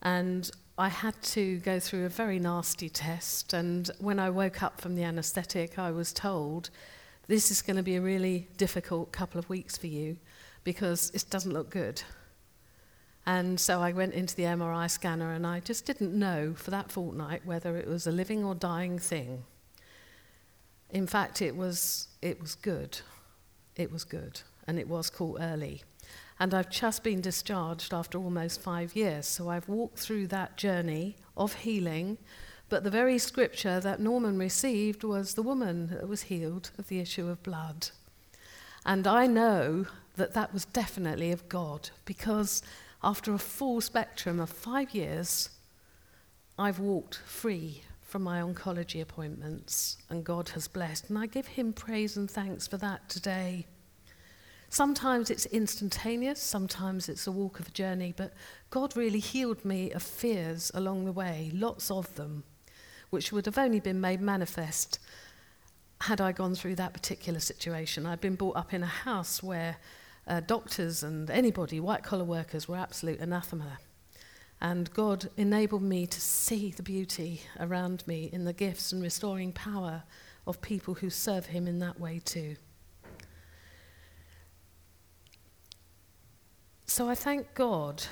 And 0.00 0.50
I 0.82 0.88
had 0.88 1.22
to 1.22 1.58
go 1.58 1.78
through 1.78 2.06
a 2.06 2.08
very 2.08 2.40
nasty 2.40 2.88
test, 2.88 3.52
and 3.52 3.88
when 4.00 4.18
I 4.18 4.30
woke 4.30 4.64
up 4.64 4.80
from 4.80 4.96
the 4.96 5.04
anaesthetic, 5.04 5.78
I 5.78 5.92
was 5.92 6.12
told 6.12 6.70
this 7.28 7.52
is 7.52 7.62
going 7.62 7.76
to 7.76 7.84
be 7.84 7.94
a 7.94 8.00
really 8.00 8.48
difficult 8.56 9.12
couple 9.12 9.38
of 9.38 9.48
weeks 9.48 9.76
for 9.76 9.86
you 9.86 10.16
because 10.64 11.12
it 11.14 11.24
doesn't 11.30 11.52
look 11.52 11.70
good. 11.70 12.02
And 13.24 13.60
so 13.60 13.80
I 13.80 13.92
went 13.92 14.14
into 14.14 14.34
the 14.34 14.42
MRI 14.42 14.90
scanner 14.90 15.32
and 15.32 15.46
I 15.46 15.60
just 15.60 15.86
didn't 15.86 16.18
know 16.18 16.52
for 16.52 16.72
that 16.72 16.90
fortnight 16.90 17.46
whether 17.46 17.76
it 17.76 17.86
was 17.86 18.08
a 18.08 18.10
living 18.10 18.42
or 18.42 18.56
dying 18.56 18.98
thing. 18.98 19.44
In 20.90 21.06
fact, 21.06 21.40
it 21.40 21.54
was, 21.54 22.08
it 22.22 22.40
was 22.40 22.56
good. 22.56 22.98
It 23.76 23.92
was 23.92 24.02
good. 24.02 24.40
And 24.66 24.80
it 24.80 24.88
was 24.88 25.10
caught 25.10 25.38
early. 25.40 25.84
And 26.40 26.54
I've 26.54 26.70
just 26.70 27.04
been 27.04 27.20
discharged 27.20 27.92
after 27.92 28.18
almost 28.18 28.60
five 28.60 28.96
years. 28.96 29.26
So 29.26 29.48
I've 29.48 29.68
walked 29.68 29.98
through 29.98 30.28
that 30.28 30.56
journey 30.56 31.16
of 31.36 31.54
healing. 31.54 32.18
But 32.68 32.84
the 32.84 32.90
very 32.90 33.18
scripture 33.18 33.80
that 33.80 34.00
Norman 34.00 34.38
received 34.38 35.04
was 35.04 35.34
the 35.34 35.42
woman 35.42 35.88
that 35.88 36.08
was 36.08 36.22
healed 36.22 36.70
of 36.78 36.88
the 36.88 37.00
issue 37.00 37.28
of 37.28 37.42
blood. 37.42 37.88
And 38.84 39.06
I 39.06 39.26
know 39.26 39.86
that 40.16 40.34
that 40.34 40.52
was 40.52 40.64
definitely 40.64 41.32
of 41.32 41.48
God 41.48 41.90
because 42.04 42.62
after 43.02 43.32
a 43.34 43.38
full 43.38 43.80
spectrum 43.80 44.40
of 44.40 44.50
five 44.50 44.94
years, 44.94 45.50
I've 46.58 46.78
walked 46.78 47.16
free 47.16 47.82
from 48.00 48.22
my 48.22 48.40
oncology 48.40 49.00
appointments, 49.00 49.96
and 50.10 50.22
God 50.22 50.50
has 50.50 50.68
blessed. 50.68 51.08
And 51.08 51.18
I 51.18 51.26
give 51.26 51.46
Him 51.46 51.72
praise 51.72 52.16
and 52.16 52.30
thanks 52.30 52.66
for 52.66 52.76
that 52.76 53.08
today. 53.08 53.66
Sometimes 54.72 55.28
it's 55.28 55.44
instantaneous, 55.44 56.40
sometimes 56.40 57.06
it's 57.06 57.26
a 57.26 57.30
walk 57.30 57.60
of 57.60 57.68
a 57.68 57.72
journey, 57.72 58.14
but 58.16 58.32
God 58.70 58.96
really 58.96 59.18
healed 59.18 59.66
me 59.66 59.90
of 59.90 60.02
fears 60.02 60.70
along 60.72 61.04
the 61.04 61.12
way, 61.12 61.50
lots 61.52 61.90
of 61.90 62.14
them, 62.14 62.44
which 63.10 63.32
would 63.32 63.44
have 63.44 63.58
only 63.58 63.80
been 63.80 64.00
made 64.00 64.22
manifest 64.22 64.98
had 66.00 66.22
I 66.22 66.32
gone 66.32 66.54
through 66.54 66.76
that 66.76 66.94
particular 66.94 67.38
situation. 67.38 68.06
I'd 68.06 68.22
been 68.22 68.34
brought 68.34 68.56
up 68.56 68.72
in 68.72 68.82
a 68.82 68.86
house 68.86 69.42
where 69.42 69.76
uh, 70.26 70.40
doctors 70.40 71.02
and 71.02 71.28
anybody, 71.28 71.78
white 71.78 72.02
collar 72.02 72.24
workers, 72.24 72.66
were 72.66 72.78
absolute 72.78 73.20
anathema. 73.20 73.78
And 74.58 74.90
God 74.94 75.28
enabled 75.36 75.82
me 75.82 76.06
to 76.06 76.18
see 76.18 76.70
the 76.70 76.82
beauty 76.82 77.42
around 77.60 78.04
me 78.06 78.30
in 78.32 78.46
the 78.46 78.54
gifts 78.54 78.90
and 78.90 79.02
restoring 79.02 79.52
power 79.52 80.04
of 80.46 80.62
people 80.62 80.94
who 80.94 81.10
serve 81.10 81.44
Him 81.44 81.68
in 81.68 81.78
that 81.80 82.00
way 82.00 82.22
too. 82.24 82.56
So 86.92 87.08
I 87.08 87.14
thank 87.14 87.54
God. 87.54 88.04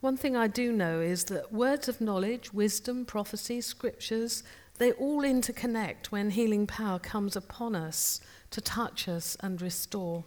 One 0.00 0.18
thing 0.18 0.36
I 0.36 0.48
do 0.48 0.70
know 0.70 1.00
is 1.00 1.24
that 1.24 1.50
words 1.50 1.88
of 1.88 1.98
knowledge, 1.98 2.52
wisdom, 2.52 3.06
prophecy, 3.06 3.62
scriptures, 3.62 4.42
they 4.76 4.92
all 4.92 5.22
interconnect 5.22 6.08
when 6.08 6.28
healing 6.28 6.66
power 6.66 6.98
comes 6.98 7.36
upon 7.36 7.74
us 7.74 8.20
to 8.50 8.60
touch 8.60 9.08
us 9.08 9.34
and 9.40 9.62
restore. 9.62 10.24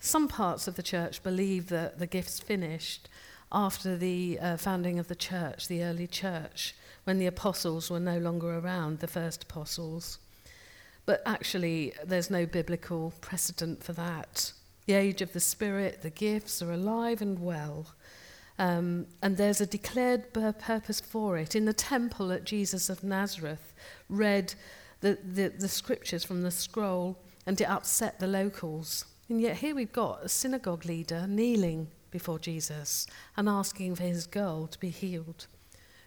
Some 0.00 0.28
parts 0.28 0.68
of 0.68 0.76
the 0.76 0.82
church 0.82 1.22
believe 1.22 1.70
that 1.70 1.98
the 1.98 2.06
gift's 2.06 2.40
finished 2.40 3.08
after 3.50 3.96
the 3.96 4.38
uh, 4.38 4.56
founding 4.58 4.98
of 4.98 5.08
the 5.08 5.16
church, 5.16 5.68
the 5.68 5.82
early 5.82 6.06
church, 6.06 6.74
when 7.04 7.16
the 7.16 7.26
apostles 7.26 7.90
were 7.90 8.00
no 8.00 8.18
longer 8.18 8.58
around, 8.58 8.98
the 8.98 9.08
first 9.08 9.44
apostles. 9.44 10.18
But 11.06 11.22
actually, 11.24 11.94
there's 12.04 12.28
no 12.28 12.44
biblical 12.44 13.14
precedent 13.22 13.82
for 13.82 13.94
that. 13.94 14.52
The 14.86 14.94
age 14.94 15.22
of 15.22 15.32
the 15.32 15.40
Spirit, 15.40 16.02
the 16.02 16.10
gifts 16.10 16.60
are 16.62 16.72
alive 16.72 17.22
and 17.22 17.38
well. 17.38 17.86
Um, 18.58 19.06
and 19.22 19.36
there's 19.36 19.60
a 19.60 19.66
declared 19.66 20.32
purpose 20.32 21.00
for 21.00 21.36
it. 21.38 21.54
In 21.54 21.64
the 21.64 21.72
temple 21.72 22.32
at 22.32 22.44
Jesus 22.44 22.90
of 22.90 23.02
Nazareth, 23.02 23.72
read 24.08 24.54
the, 25.00 25.18
the, 25.24 25.48
the 25.48 25.68
scriptures 25.68 26.24
from 26.24 26.42
the 26.42 26.50
scroll, 26.50 27.18
and 27.46 27.60
it 27.60 27.68
upset 27.68 28.18
the 28.18 28.26
locals. 28.26 29.04
And 29.28 29.40
yet 29.40 29.56
here 29.56 29.74
we've 29.74 29.92
got 29.92 30.24
a 30.24 30.28
synagogue 30.28 30.84
leader 30.84 31.26
kneeling 31.26 31.88
before 32.10 32.38
Jesus 32.38 33.06
and 33.36 33.48
asking 33.48 33.96
for 33.96 34.02
his 34.02 34.26
girl 34.26 34.66
to 34.66 34.78
be 34.78 34.90
healed. 34.90 35.46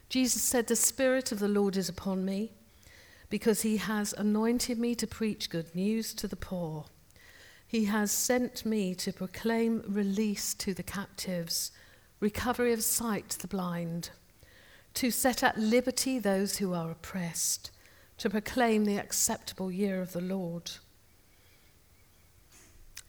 Jesus 0.08 0.44
said, 0.44 0.67
The 0.67 0.75
Spirit 0.75 1.32
of 1.32 1.39
the 1.39 1.48
Lord 1.48 1.75
is 1.75 1.89
upon 1.89 2.24
me 2.24 2.51
because 3.29 3.63
he 3.63 3.77
has 3.77 4.13
anointed 4.13 4.77
me 4.77 4.96
to 4.96 5.08
preach 5.08 5.50
good 5.50 5.74
news 5.75 6.13
to 6.13 6.27
the 6.27 6.36
poor. 6.36 6.86
He 7.75 7.84
has 7.84 8.10
sent 8.10 8.65
me 8.65 8.96
to 8.96 9.12
proclaim 9.12 9.84
release 9.86 10.53
to 10.53 10.74
the 10.74 10.82
captives, 10.82 11.74
recovery 12.22 12.72
of 12.72 12.82
sight 12.82 13.32
to 13.32 13.39
the 13.41 13.50
blind, 13.50 14.12
to 14.94 15.12
set 15.12 15.44
at 15.44 15.58
liberty 15.58 16.17
those 16.17 16.55
who 16.55 16.74
are 16.74 16.89
oppressed, 16.89 17.72
to 18.20 18.29
proclaim 18.29 18.86
the 18.86 18.96
acceptable 18.96 19.70
year 19.70 20.01
of 20.01 20.13
the 20.13 20.22
Lord. 20.22 20.72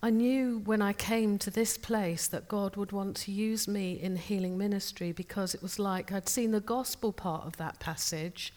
I 0.03 0.11
knew 0.11 0.59
when 0.65 0.83
I 0.83 0.93
came 0.93 1.39
to 1.39 1.51
this 1.53 1.79
place 1.79 2.27
that 2.27 2.49
God 2.49 2.75
would 2.75 2.91
want 2.91 3.17
to 3.19 3.31
use 3.31 3.69
me 3.69 3.93
in 3.93 4.17
healing 4.17 4.59
ministry 4.59 5.13
because 5.13 5.55
it 5.55 5.63
was 5.63 5.79
like 5.79 6.11
I'd 6.11 6.29
seen 6.29 6.51
the 6.51 6.59
gospel 6.59 7.13
part 7.13 7.47
of 7.47 7.57
that 7.59 7.79
passage 7.79 8.53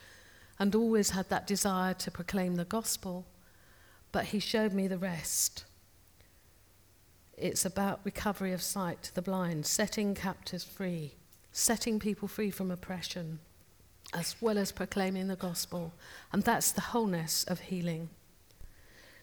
and 0.58 0.74
always 0.74 1.12
had 1.12 1.30
that 1.30 1.46
desire 1.46 1.94
to 1.94 2.10
proclaim 2.10 2.56
the 2.56 2.66
gospel, 2.66 3.28
but 4.12 4.26
He 4.26 4.40
showed 4.40 4.74
me 4.74 4.88
the 4.88 4.98
rest. 4.98 5.66
It's 7.40 7.64
about 7.64 8.02
recovery 8.04 8.52
of 8.52 8.62
sight 8.62 9.02
to 9.04 9.16
the 9.16 9.22
blind, 9.22 9.66
setting 9.66 10.14
captives 10.14 10.66
free, 10.66 11.14
setting 11.54 11.98
people 11.98 12.28
free 12.28 12.52
from 12.52 12.70
oppression, 12.70 13.40
as 14.14 14.36
well 14.42 14.58
as 14.58 14.74
proclaiming 14.74 15.30
the 15.30 15.38
gospel. 15.38 15.94
And 16.34 16.44
that's 16.44 16.74
the 16.74 16.82
wholeness 16.82 17.46
of 17.46 17.62
healing. 17.62 18.10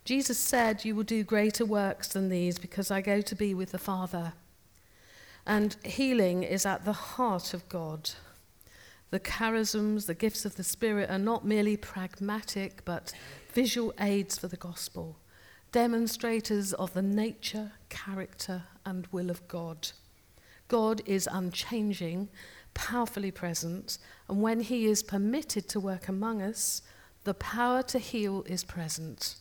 Jesus 0.07 0.39
said, 0.39 0.85
You 0.85 0.95
will 0.95 1.03
do 1.05 1.25
greater 1.25 1.67
works 1.67 2.09
than 2.09 2.31
these 2.31 2.59
because 2.59 2.91
I 2.91 3.03
go 3.03 3.21
to 3.21 3.35
be 3.35 3.53
with 3.53 3.73
the 3.73 3.79
Father. 3.79 4.33
And 5.47 5.77
healing 5.85 6.43
is 6.43 6.65
at 6.65 6.87
the 6.87 6.95
heart 6.95 7.53
of 7.53 7.69
God. 7.69 8.11
The 9.11 9.21
charisms, 9.21 10.07
the 10.07 10.15
gifts 10.15 10.47
of 10.47 10.57
the 10.57 10.65
Spirit 10.65 11.11
are 11.11 11.19
not 11.19 11.45
merely 11.45 11.77
pragmatic, 11.77 12.83
but 12.87 13.13
visual 13.53 13.93
aids 14.01 14.39
for 14.39 14.49
the 14.49 14.57
gospel 14.57 15.19
demonstrators 15.77 16.73
of 16.73 16.95
the 16.95 17.03
nature, 17.03 17.73
character, 17.89 18.65
and 18.85 19.07
will 19.13 19.31
of 19.31 19.47
God. 19.49 19.89
God 20.69 21.03
is 21.07 21.29
unchanging, 21.31 22.29
powerfully 22.75 23.31
present, 23.31 23.99
and 24.29 24.43
when 24.43 24.61
He 24.61 24.87
is 24.87 25.03
permitted 25.03 25.69
to 25.69 25.81
work 25.81 26.09
among 26.09 26.43
us, 26.43 26.83
the 27.25 27.35
power 27.35 27.83
to 27.85 27.99
heal 27.99 28.45
is 28.47 28.65
present. 28.65 29.37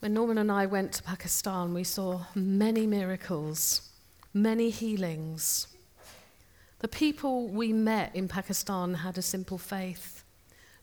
When 0.00 0.14
Norman 0.14 0.38
and 0.38 0.50
I 0.50 0.66
went 0.66 0.92
to 0.94 1.02
Pakistan, 1.02 1.74
we 1.74 1.84
saw 1.84 2.22
many 2.34 2.86
miracles, 2.86 3.90
many 4.34 4.70
healings. 4.70 5.68
The 6.80 6.88
people 6.88 7.48
we 7.48 7.72
met 7.72 8.14
in 8.14 8.26
Pakistan 8.26 8.94
had 8.94 9.16
a 9.16 9.22
simple 9.22 9.58
faith. 9.58 10.24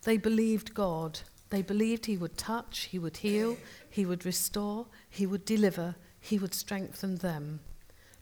They 0.03 0.15
believed 0.15 0.73
God 0.73 1.19
they 1.49 1.61
believed 1.61 2.05
he 2.05 2.17
would 2.17 2.37
touch, 2.37 2.89
he 2.91 2.99
would 2.99 3.17
heal, 3.17 3.57
he 3.89 4.05
would 4.05 4.25
restore, 4.25 4.85
he 5.09 5.25
would 5.25 5.45
deliver, 5.45 5.95
he 6.19 6.37
would 6.37 6.53
strengthen 6.53 7.17
them. 7.17 7.61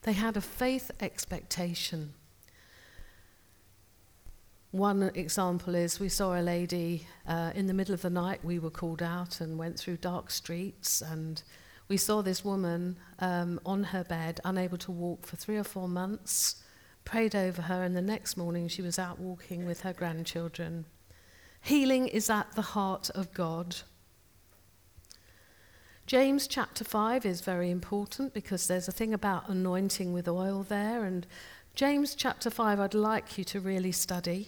They 0.03 0.13
had 0.13 0.38
a 0.38 0.41
faith 0.41 0.91
expectation. 1.00 2.13
One 4.72 5.03
example 5.15 5.75
is 5.75 6.00
we 6.00 6.10
saw 6.10 6.39
a 6.39 6.41
lady 6.41 7.07
uh, 7.27 7.51
in 7.55 7.67
the 7.67 7.74
middle 7.74 7.93
of 7.93 8.01
the 8.01 8.10
night. 8.10 8.43
We 8.43 8.60
were 8.60 8.69
called 8.69 9.01
out 9.01 9.41
and 9.41 9.57
went 9.57 9.79
through 9.79 9.98
dark 9.98 10.29
streets, 10.29 11.01
and 11.01 11.41
we 11.88 11.98
saw 11.98 12.22
this 12.22 12.46
woman 12.46 12.98
um, 13.19 13.60
on 13.65 13.86
her 13.86 14.03
bed, 14.03 14.39
unable 14.46 14.77
to 14.79 14.91
walk 14.91 15.25
for 15.25 15.36
three 15.36 15.57
or 15.57 15.63
four 15.63 15.88
months. 15.88 16.63
Prayed 17.05 17.36
over 17.36 17.63
her, 17.63 17.81
and 17.84 17.96
the 17.96 18.01
next 18.01 18.38
morning 18.38 18.67
she 18.67 18.81
was 18.81 19.00
out 19.00 19.19
walking 19.19 19.65
with 19.65 19.81
her 19.81 19.93
grandchildren. 19.93 20.86
Healing 21.67 22.07
is 22.07 22.29
at 22.29 22.53
the 22.53 22.62
heart 22.62 23.09
of 23.09 23.33
God. 23.33 23.75
James 26.05 26.47
chapter 26.47 26.86
5 26.86 27.25
is 27.25 27.41
very 27.41 27.69
important 27.69 28.34
because 28.34 28.67
there's 28.67 28.88
a 28.88 28.93
thing 28.93 29.13
about 29.13 29.49
anointing 29.49 30.13
with 30.13 30.30
oil 30.30 30.63
there. 30.63 31.03
And 31.03 31.27
James 31.75 32.15
chapter 32.15 32.49
5, 32.49 32.80
I'd 32.80 32.93
like 32.93 33.38
you 33.38 33.43
to 33.43 33.60
really 33.60 33.91
study. 33.91 34.47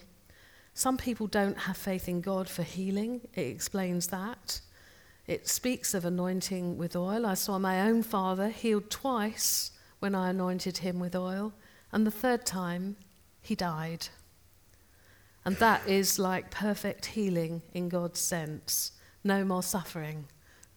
Some 0.74 0.96
people 0.96 1.28
don't 1.28 1.58
have 1.58 1.76
faith 1.76 2.08
in 2.08 2.22
God 2.22 2.48
for 2.48 2.64
healing, 2.64 3.20
it 3.34 3.48
explains 3.48 4.08
that. 4.08 4.62
It 5.28 5.46
speaks 5.46 5.94
of 5.94 6.06
anointing 6.06 6.78
with 6.78 6.96
oil. 6.96 7.26
I 7.26 7.34
saw 7.34 7.60
my 7.60 7.82
own 7.82 8.02
father 8.02 8.48
healed 8.48 8.90
twice 8.90 9.72
when 10.00 10.16
I 10.16 10.30
anointed 10.30 10.78
him 10.78 11.02
with 11.02 11.18
oil, 11.18 11.52
and 11.92 12.08
the 12.08 12.12
third 12.12 12.46
time 12.46 12.96
he 13.42 13.56
died. 13.56 14.08
And 15.46 15.56
that 15.58 15.88
is 15.88 16.20
like 16.20 16.52
perfect 16.52 17.08
healing 17.08 17.62
in 17.74 17.90
God's 17.90 18.20
sense. 18.20 18.92
No 19.24 19.44
more 19.44 19.64
suffering, 19.64 20.26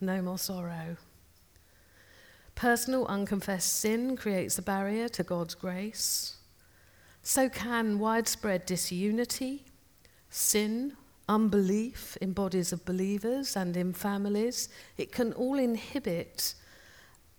no 0.01 0.22
more 0.22 0.38
sorrow. 0.38 0.96
Personal 2.55 3.07
unconfessed 3.07 3.72
sin 3.81 4.16
creates 4.16 4.59
a 4.59 4.62
barrier 4.62 5.09
to 5.11 5.22
God's 5.22 5.55
grace. 5.55 6.37
So 7.22 7.48
can 7.48 7.98
widespread 7.98 8.66
disunity, 8.66 9.64
sin, 10.29 10.96
unbelief 11.29 12.16
in 12.20 12.33
bodies 12.33 12.72
of 12.72 12.85
believers 12.85 13.57
and 13.57 13.77
in 13.77 13.92
families. 13.92 14.68
It 14.96 15.12
can 15.12 15.33
all 15.35 15.59
inhibit 15.59 16.55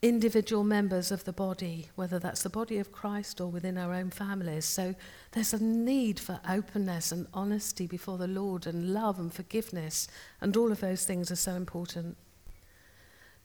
individual 0.04 0.66
members 0.66 1.12
of 1.12 1.24
the 1.24 1.32
body, 1.32 1.88
whether 1.96 2.20
that's 2.20 2.44
the 2.44 2.50
body 2.50 2.78
of 2.78 2.92
Christ 2.92 3.40
or 3.40 3.48
within 3.48 3.78
our 3.78 3.94
own 3.94 4.10
families. 4.10 4.66
So 4.66 4.96
there's 5.32 5.54
a 5.54 5.64
need 5.64 6.20
for 6.20 6.42
openness 6.48 7.14
and 7.14 7.26
honesty 7.34 7.88
before 7.88 8.18
the 8.18 8.28
Lord 8.28 8.68
and 8.68 8.94
love 8.94 9.18
and 9.18 9.34
forgiveness, 9.34 10.10
and 10.42 10.58
all 10.58 10.74
of 10.74 10.82
those 10.82 11.06
things 11.06 11.32
are 11.32 11.38
so 11.38 11.54
important. 11.54 12.18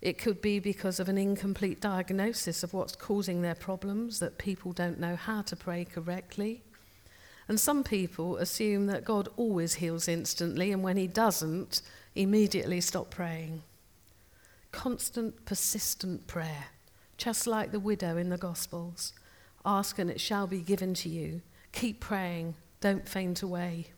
It 0.02 0.18
could 0.18 0.42
be 0.42 0.58
because 0.58 0.98
of 0.98 1.08
an 1.08 1.16
incomplete 1.16 1.80
diagnosis 1.80 2.64
of 2.64 2.74
what's 2.74 2.96
causing 2.96 3.40
their 3.40 3.54
problems, 3.54 4.18
that 4.18 4.36
people 4.36 4.72
don't 4.72 4.98
know 4.98 5.14
how 5.14 5.42
to 5.42 5.54
pray 5.54 5.84
correctly. 5.84 6.64
And 7.46 7.60
some 7.60 7.84
people 7.84 8.36
assume 8.36 8.88
that 8.88 9.04
God 9.04 9.28
always 9.36 9.74
heals 9.74 10.08
instantly, 10.08 10.72
and 10.72 10.82
when 10.82 10.96
He 10.96 11.06
doesn't, 11.06 11.82
immediately 12.16 12.80
stop 12.80 13.10
praying 13.10 13.62
constant, 14.78 15.44
persistent 15.44 16.28
prayer, 16.28 16.66
just 17.16 17.48
like 17.48 17.72
the 17.72 17.80
widow 17.80 18.16
in 18.16 18.28
the 18.28 18.38
Gospels. 18.38 19.12
Ask 19.64 19.98
and 19.98 20.08
it 20.08 20.20
shall 20.20 20.46
be 20.46 20.60
given 20.60 20.94
to 20.94 21.08
you. 21.08 21.42
Keep 21.72 21.98
praying, 21.98 22.54
don't 22.80 23.08
faint 23.08 23.42
away. 23.42 23.88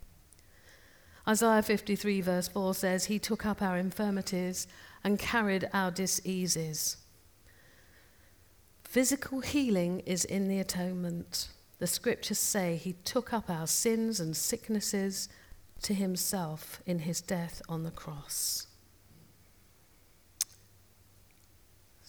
Isaiah 1.28 1.62
53, 1.62 2.22
verse 2.22 2.48
4 2.48 2.74
says, 2.74 3.04
He 3.04 3.18
took 3.18 3.44
up 3.44 3.60
our 3.60 3.76
infirmities 3.76 4.66
and 5.04 5.18
carried 5.18 5.68
our 5.74 5.90
diseases. 5.90 6.96
Physical 8.82 9.40
healing 9.40 10.00
is 10.06 10.24
in 10.24 10.48
the 10.48 10.60
atonement. 10.60 11.50
The 11.78 11.86
scriptures 11.86 12.38
say 12.38 12.76
He 12.76 12.94
took 13.04 13.34
up 13.34 13.50
our 13.50 13.66
sins 13.66 14.18
and 14.18 14.34
sicknesses 14.34 15.28
to 15.82 15.92
Himself 15.92 16.80
in 16.86 17.00
His 17.00 17.20
death 17.20 17.60
on 17.68 17.82
the 17.82 17.90
cross. 17.90 18.66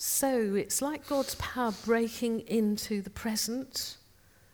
So 0.03 0.55
it's 0.55 0.81
like 0.81 1.07
God's 1.07 1.35
power 1.35 1.71
breaking 1.85 2.39
into 2.47 3.03
the 3.03 3.11
present. 3.11 3.97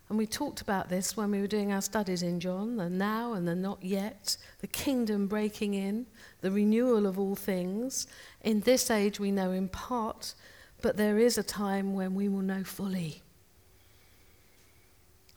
And 0.09 0.17
we 0.17 0.27
talked 0.27 0.59
about 0.59 0.89
this 0.89 1.15
when 1.15 1.31
we 1.31 1.39
were 1.39 1.47
doing 1.47 1.71
our 1.71 1.81
studies 1.81 2.21
in 2.21 2.41
John 2.41 2.75
the 2.75 2.89
now 2.89 3.31
and 3.31 3.47
the 3.47 3.55
not 3.55 3.81
yet, 3.81 4.35
the 4.59 4.67
kingdom 4.67 5.27
breaking 5.27 5.73
in, 5.73 6.05
the 6.41 6.51
renewal 6.51 7.07
of 7.07 7.17
all 7.17 7.37
things. 7.37 8.07
In 8.41 8.59
this 8.59 8.91
age, 8.91 9.21
we 9.21 9.31
know 9.31 9.51
in 9.51 9.69
part, 9.69 10.35
but 10.81 10.97
there 10.97 11.17
is 11.17 11.37
a 11.37 11.43
time 11.43 11.93
when 11.93 12.13
we 12.13 12.27
will 12.27 12.41
know 12.41 12.65
fully. 12.65 13.21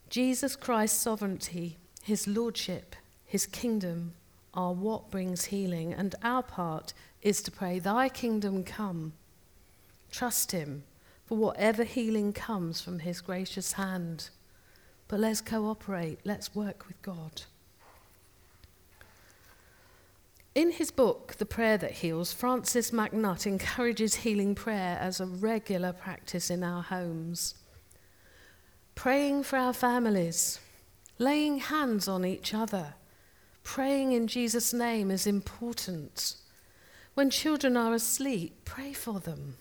Jesus 0.09 0.57
Christ's 0.57 1.01
sovereignty, 1.01 1.79
his 2.03 2.27
lordship, 2.27 2.97
his 3.25 3.47
kingdom 3.47 4.15
are 4.55 4.73
what 4.73 5.13
brings 5.13 5.45
healing, 5.45 5.95
and 5.95 6.17
our 6.25 6.43
part 6.43 6.95
is 7.23 7.41
to 7.43 7.53
pray, 7.53 7.79
Thy 7.79 8.09
kingdom 8.09 8.65
come 8.65 9.13
Trust 10.11 10.53
Him 10.53 10.85
for 11.27 11.37
whatever 11.37 11.85
healing 11.85 12.33
comes 12.33 12.81
from 12.81 13.01
His 13.01 13.21
gracious 13.21 13.73
hand. 13.73 14.31
But 15.09 15.21
let's 15.21 15.41
cooperate, 15.41 16.21
let's 16.25 16.55
work 16.55 16.87
with 16.87 17.01
God. 17.03 17.43
In 20.55 20.73
his 20.73 20.91
book, 20.91 21.37
The 21.39 21.47
Prayer 21.47 21.79
That 21.79 21.93
Heals, 21.93 22.33
Francis 22.33 22.91
MacNutt 22.91 23.47
encourages 23.47 24.17
healing 24.17 24.57
prayer 24.57 24.99
as 25.01 25.21
a 25.21 25.27
regular 25.27 25.93
practice 25.93 26.51
in 26.51 26.65
our 26.65 26.83
homes. 26.83 27.55
Praying 28.97 29.45
for 29.45 29.57
our 29.57 29.73
families, 29.73 30.59
laying 31.19 31.59
hands 31.59 32.09
on 32.09 32.25
each 32.25 32.53
other, 32.53 32.95
praying 33.63 34.11
in 34.11 34.27
Jesus' 34.27 34.73
name 34.73 35.11
is 35.11 35.27
important. 35.27 36.35
When 37.15 37.31
children 37.31 37.77
are 37.77 37.95
asleep, 37.95 38.65
pray 38.65 38.93
for 38.93 39.21
them. 39.21 39.57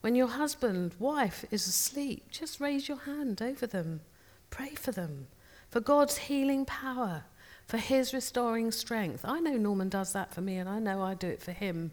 When 0.00 0.14
your 0.14 0.28
husband, 0.28 0.94
wife 0.98 1.44
is 1.50 1.66
asleep, 1.66 2.30
just 2.30 2.60
raise 2.60 2.88
your 2.88 2.98
hand 2.98 3.42
over 3.42 3.66
them. 3.66 4.00
Pray 4.48 4.74
for 4.74 4.92
them, 4.92 5.28
for 5.68 5.80
God's 5.80 6.16
healing 6.16 6.64
power, 6.64 7.24
for 7.66 7.76
his 7.76 8.14
restoring 8.14 8.70
strength. 8.72 9.24
I 9.24 9.40
know 9.40 9.56
Norman 9.56 9.88
does 9.88 10.12
that 10.12 10.32
for 10.32 10.40
me, 10.40 10.56
and 10.56 10.68
I 10.68 10.78
know 10.78 11.02
I 11.02 11.14
do 11.14 11.28
it 11.28 11.42
for 11.42 11.52
him. 11.52 11.92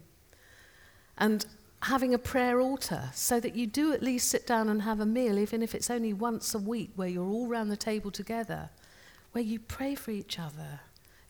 And 1.18 1.44
having 1.82 2.12
a 2.12 2.18
prayer 2.18 2.60
altar 2.60 3.10
so 3.14 3.38
that 3.38 3.54
you 3.54 3.66
do 3.66 3.92
at 3.92 4.02
least 4.02 4.28
sit 4.28 4.46
down 4.46 4.68
and 4.68 4.82
have 4.82 5.00
a 5.00 5.06
meal, 5.06 5.38
even 5.38 5.62
if 5.62 5.74
it's 5.74 5.90
only 5.90 6.12
once 6.12 6.54
a 6.54 6.58
week, 6.58 6.90
where 6.96 7.08
you're 7.08 7.28
all 7.28 7.46
round 7.46 7.70
the 7.70 7.76
table 7.76 8.10
together, 8.10 8.70
where 9.32 9.44
you 9.44 9.60
pray 9.60 9.94
for 9.94 10.10
each 10.10 10.38
other 10.38 10.80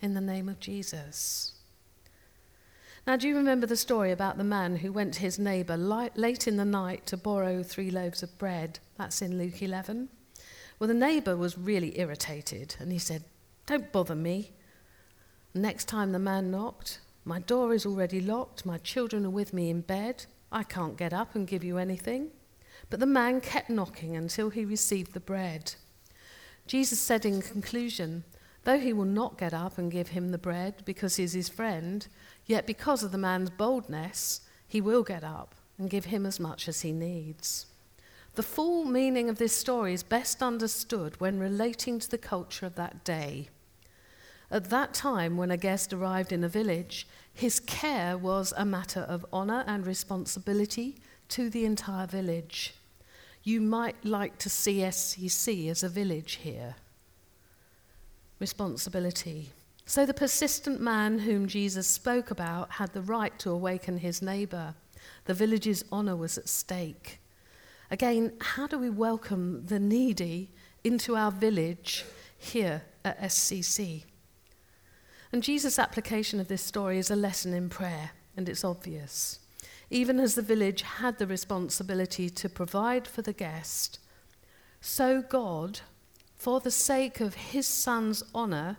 in 0.00 0.14
the 0.14 0.20
name 0.20 0.48
of 0.48 0.60
Jesus. 0.60 1.57
Now, 3.08 3.16
do 3.16 3.26
you 3.26 3.36
remember 3.36 3.66
the 3.66 3.74
story 3.74 4.12
about 4.12 4.36
the 4.36 4.44
man 4.44 4.76
who 4.76 4.92
went 4.92 5.14
to 5.14 5.20
his 5.20 5.38
neighbour 5.38 5.78
late 5.78 6.46
in 6.46 6.58
the 6.58 6.64
night 6.66 7.06
to 7.06 7.16
borrow 7.16 7.62
three 7.62 7.90
loaves 7.90 8.22
of 8.22 8.36
bread? 8.36 8.80
That's 8.98 9.22
in 9.22 9.38
Luke 9.38 9.62
11. 9.62 10.10
Well, 10.78 10.88
the 10.88 10.92
neighbour 10.92 11.34
was 11.34 11.56
really 11.56 11.98
irritated 11.98 12.76
and 12.78 12.92
he 12.92 12.98
said, 12.98 13.24
Don't 13.64 13.90
bother 13.92 14.14
me. 14.14 14.52
Next 15.54 15.86
time 15.88 16.12
the 16.12 16.18
man 16.18 16.50
knocked, 16.50 17.00
My 17.24 17.38
door 17.38 17.72
is 17.72 17.86
already 17.86 18.20
locked, 18.20 18.66
my 18.66 18.76
children 18.76 19.24
are 19.24 19.30
with 19.30 19.54
me 19.54 19.70
in 19.70 19.80
bed, 19.80 20.26
I 20.52 20.62
can't 20.62 20.98
get 20.98 21.14
up 21.14 21.34
and 21.34 21.48
give 21.48 21.64
you 21.64 21.78
anything. 21.78 22.28
But 22.90 23.00
the 23.00 23.06
man 23.06 23.40
kept 23.40 23.70
knocking 23.70 24.16
until 24.16 24.50
he 24.50 24.66
received 24.66 25.14
the 25.14 25.20
bread. 25.20 25.76
Jesus 26.66 27.00
said 27.00 27.24
in 27.24 27.40
conclusion, 27.40 28.24
Though 28.64 28.78
he 28.78 28.92
will 28.92 29.06
not 29.06 29.38
get 29.38 29.54
up 29.54 29.78
and 29.78 29.90
give 29.90 30.08
him 30.08 30.28
the 30.28 30.36
bread 30.36 30.82
because 30.84 31.16
he 31.16 31.24
is 31.24 31.32
his 31.32 31.48
friend, 31.48 32.06
yet 32.48 32.66
because 32.66 33.04
of 33.04 33.12
the 33.12 33.18
man's 33.18 33.50
boldness, 33.50 34.40
he 34.66 34.80
will 34.80 35.04
get 35.04 35.22
up 35.22 35.54
and 35.78 35.88
give 35.88 36.06
him 36.06 36.26
as 36.26 36.40
much 36.40 36.66
as 36.66 36.80
he 36.80 36.90
needs. 36.90 37.66
The 38.34 38.42
full 38.42 38.84
meaning 38.84 39.28
of 39.28 39.38
this 39.38 39.54
story 39.54 39.94
is 39.94 40.02
best 40.02 40.42
understood 40.42 41.20
when 41.20 41.38
relating 41.38 42.00
to 42.00 42.10
the 42.10 42.18
culture 42.18 42.66
of 42.66 42.74
that 42.74 43.04
day. 43.04 43.48
At 44.50 44.70
that 44.70 44.94
time, 44.94 45.36
when 45.36 45.50
a 45.50 45.56
guest 45.56 45.92
arrived 45.92 46.32
in 46.32 46.42
a 46.42 46.48
village, 46.48 47.06
his 47.32 47.60
care 47.60 48.16
was 48.16 48.52
a 48.56 48.64
matter 48.64 49.00
of 49.00 49.26
honour 49.32 49.62
and 49.66 49.86
responsibility 49.86 50.96
to 51.28 51.50
the 51.50 51.64
entire 51.64 52.06
village. 52.06 52.74
You 53.44 53.60
might 53.60 54.04
like 54.04 54.38
to 54.38 54.48
see 54.48 54.78
SCC 54.78 55.70
as 55.70 55.82
a 55.82 55.88
village 55.88 56.36
here 56.36 56.76
responsibility. 58.40 59.50
So 59.88 60.04
the 60.04 60.12
persistent 60.12 60.82
man 60.82 61.20
whom 61.20 61.48
Jesus 61.48 61.86
spoke 61.86 62.30
about 62.30 62.72
had 62.72 62.92
the 62.92 63.00
right 63.00 63.36
to 63.38 63.48
awaken 63.48 63.96
his 63.96 64.20
neighbour. 64.20 64.74
The 65.24 65.32
village's 65.32 65.82
honour 65.90 66.14
was 66.14 66.36
at 66.36 66.46
stake. 66.46 67.20
Again, 67.90 68.34
how 68.38 68.66
do 68.66 68.78
we 68.78 68.90
welcome 68.90 69.64
the 69.64 69.80
needy 69.80 70.50
into 70.84 71.16
our 71.16 71.30
village 71.30 72.04
here 72.36 72.82
at 73.02 73.18
SCC? 73.18 74.04
And 75.32 75.42
Jesus' 75.42 75.78
application 75.78 76.38
of 76.38 76.48
this 76.48 76.60
story 76.60 76.98
is 76.98 77.10
a 77.10 77.16
lesson 77.16 77.54
in 77.54 77.70
prayer, 77.70 78.10
and 78.36 78.46
it's 78.46 78.64
obvious. 78.64 79.38
Even 79.88 80.20
as 80.20 80.34
the 80.34 80.42
village 80.42 80.82
had 80.82 81.16
the 81.16 81.26
responsibility 81.26 82.28
to 82.28 82.50
provide 82.50 83.08
for 83.08 83.22
the 83.22 83.32
guest, 83.32 84.00
so 84.82 85.22
God 85.22 85.80
for 86.36 86.60
the 86.60 86.70
sake 86.70 87.20
of 87.20 87.34
his 87.36 87.66
son's 87.66 88.22
honor, 88.34 88.76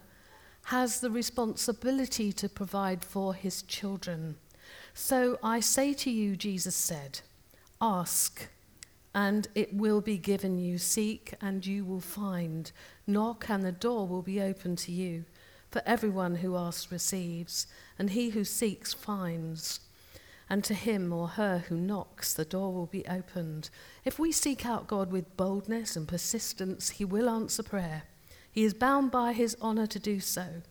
has 0.69 0.99
the 0.99 1.09
responsibility 1.09 2.31
to 2.31 2.47
provide 2.47 3.03
for 3.03 3.33
his 3.33 3.63
children. 3.63 4.35
So 4.93 5.39
I 5.41 5.61
say 5.61 5.93
to 5.95 6.11
you, 6.11 6.35
Jesus 6.35 6.75
said, 6.75 7.21
ask, 7.81 8.47
and 9.15 9.47
it 9.55 9.73
will 9.73 9.99
be 9.99 10.19
given 10.19 10.59
you. 10.59 10.77
Seek, 10.77 11.33
and 11.41 11.65
you 11.65 11.83
will 11.83 12.01
find. 12.01 12.71
Knock, 13.07 13.49
and 13.49 13.63
the 13.63 13.71
door 13.71 14.07
will 14.07 14.21
be 14.21 14.39
open 14.39 14.75
to 14.75 14.91
you. 14.91 15.25
For 15.71 15.81
everyone 15.87 16.35
who 16.35 16.55
asks 16.55 16.91
receives, 16.91 17.65
and 17.97 18.11
he 18.11 18.29
who 18.29 18.43
seeks 18.43 18.93
finds 18.93 19.79
and 20.51 20.63
to 20.63 20.75
him 20.75 21.11
or 21.11 21.29
her 21.29 21.63
who 21.67 21.77
knocks, 21.77 22.33
the 22.33 22.45
door 22.45 22.71
will 22.71 22.85
be 22.87 23.07
opened. 23.07 23.71
If 24.05 24.19
we 24.19 24.31
seek 24.31 24.67
out 24.67 24.87
God 24.87 25.11
with 25.11 25.35
boldness 25.35 25.95
and 25.95 26.07
persistence, 26.07 26.91
he 26.91 27.05
will 27.05 27.27
answer 27.27 27.63
prayer. 27.63 28.03
He 28.51 28.63
is 28.63 28.73
bound 28.73 29.11
by 29.11 29.33
his 29.33 29.55
honor 29.61 29.87
to 29.87 29.99
do 29.99 30.19
so. 30.19 30.61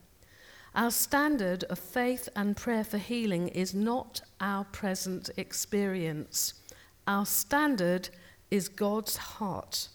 Our 0.74 0.90
standard 0.90 1.64
of 1.64 1.78
faith 1.78 2.28
and 2.36 2.56
prayer 2.56 2.84
for 2.84 2.98
healing 2.98 3.48
is 3.48 3.74
not 3.74 4.20
our 4.40 4.64
present 4.64 5.30
experience. 5.36 6.54
Our 7.06 7.26
standard 7.26 8.10
is 8.50 8.68
God's 8.68 9.16
heart, 9.16 9.88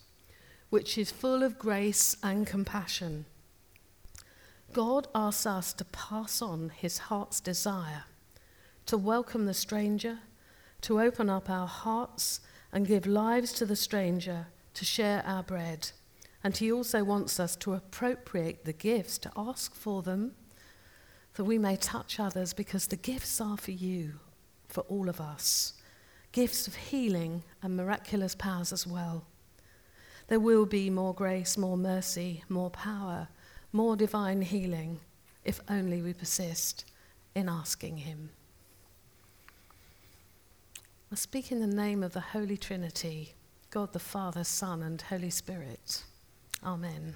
which 0.70 0.98
is 0.98 1.12
full 1.12 1.44
of 1.44 1.60
grace 1.60 2.18
and 2.24 2.48
compassion. 2.48 3.26
God 4.74 5.08
asks 5.14 5.46
us 5.46 5.74
to 5.74 5.86
pass 5.86 6.42
on 6.42 6.70
his 6.70 6.98
heart's 6.98 7.40
desire 7.40 8.06
to 8.86 8.98
welcome 8.98 9.46
the 9.46 9.54
stranger, 9.54 10.20
to 10.82 11.00
open 11.00 11.30
up 11.30 11.50
our 11.50 11.68
hearts 11.68 12.42
and 12.72 12.88
give 12.88 13.06
lives 13.06 13.54
to 13.54 13.66
the 13.66 13.76
stranger, 13.76 14.48
to 14.74 14.84
share 14.84 15.24
our 15.26 15.44
bread. 15.44 15.92
And 16.44 16.58
He 16.58 16.72
also 16.72 17.04
wants 17.04 17.40
us 17.40 17.56
to 17.58 17.74
appropriate 17.74 18.66
the 18.66 18.74
gifts, 18.74 19.18
to 19.20 19.32
ask 19.38 19.74
for 19.74 20.02
them, 20.02 20.34
that 21.36 21.46
we 21.46 21.58
may 21.58 21.76
touch 21.76 22.20
others, 22.20 22.54
because 22.54 22.88
the 22.88 22.96
gifts 22.96 23.40
are 23.40 23.58
for 23.58 23.72
you, 23.72 24.20
for 24.68 24.82
all 24.82 25.10
of 25.10 25.22
us. 25.22 25.74
Gifts 26.32 26.68
of 26.68 26.76
healing 26.76 27.44
and 27.62 27.78
miraculous 27.78 28.36
powers 28.36 28.74
as 28.74 28.86
well. 28.86 29.26
There 30.28 30.40
will 30.40 30.66
be 30.66 30.90
more 30.90 31.14
grace, 31.14 31.58
more 31.58 31.78
mercy, 31.78 32.44
more 32.50 32.70
power, 32.70 33.28
more 33.72 33.96
divine 33.96 34.42
healing, 34.42 35.00
if 35.44 35.60
only 35.70 36.02
we 36.02 36.14
persist 36.14 36.86
in 37.36 37.50
asking 37.50 37.98
Him. 37.98 38.30
I 41.12 41.16
speak 41.16 41.52
in 41.52 41.60
the 41.60 41.68
name 41.68 42.02
of 42.02 42.14
the 42.14 42.20
Holy 42.20 42.58
Trinity, 42.58 43.34
God 43.70 43.94
the 43.94 44.00
Father, 44.00 44.44
Son, 44.44 44.82
and 44.82 45.02
Holy 45.02 45.30
Spirit. 45.30 46.04
Amen. 46.66 47.14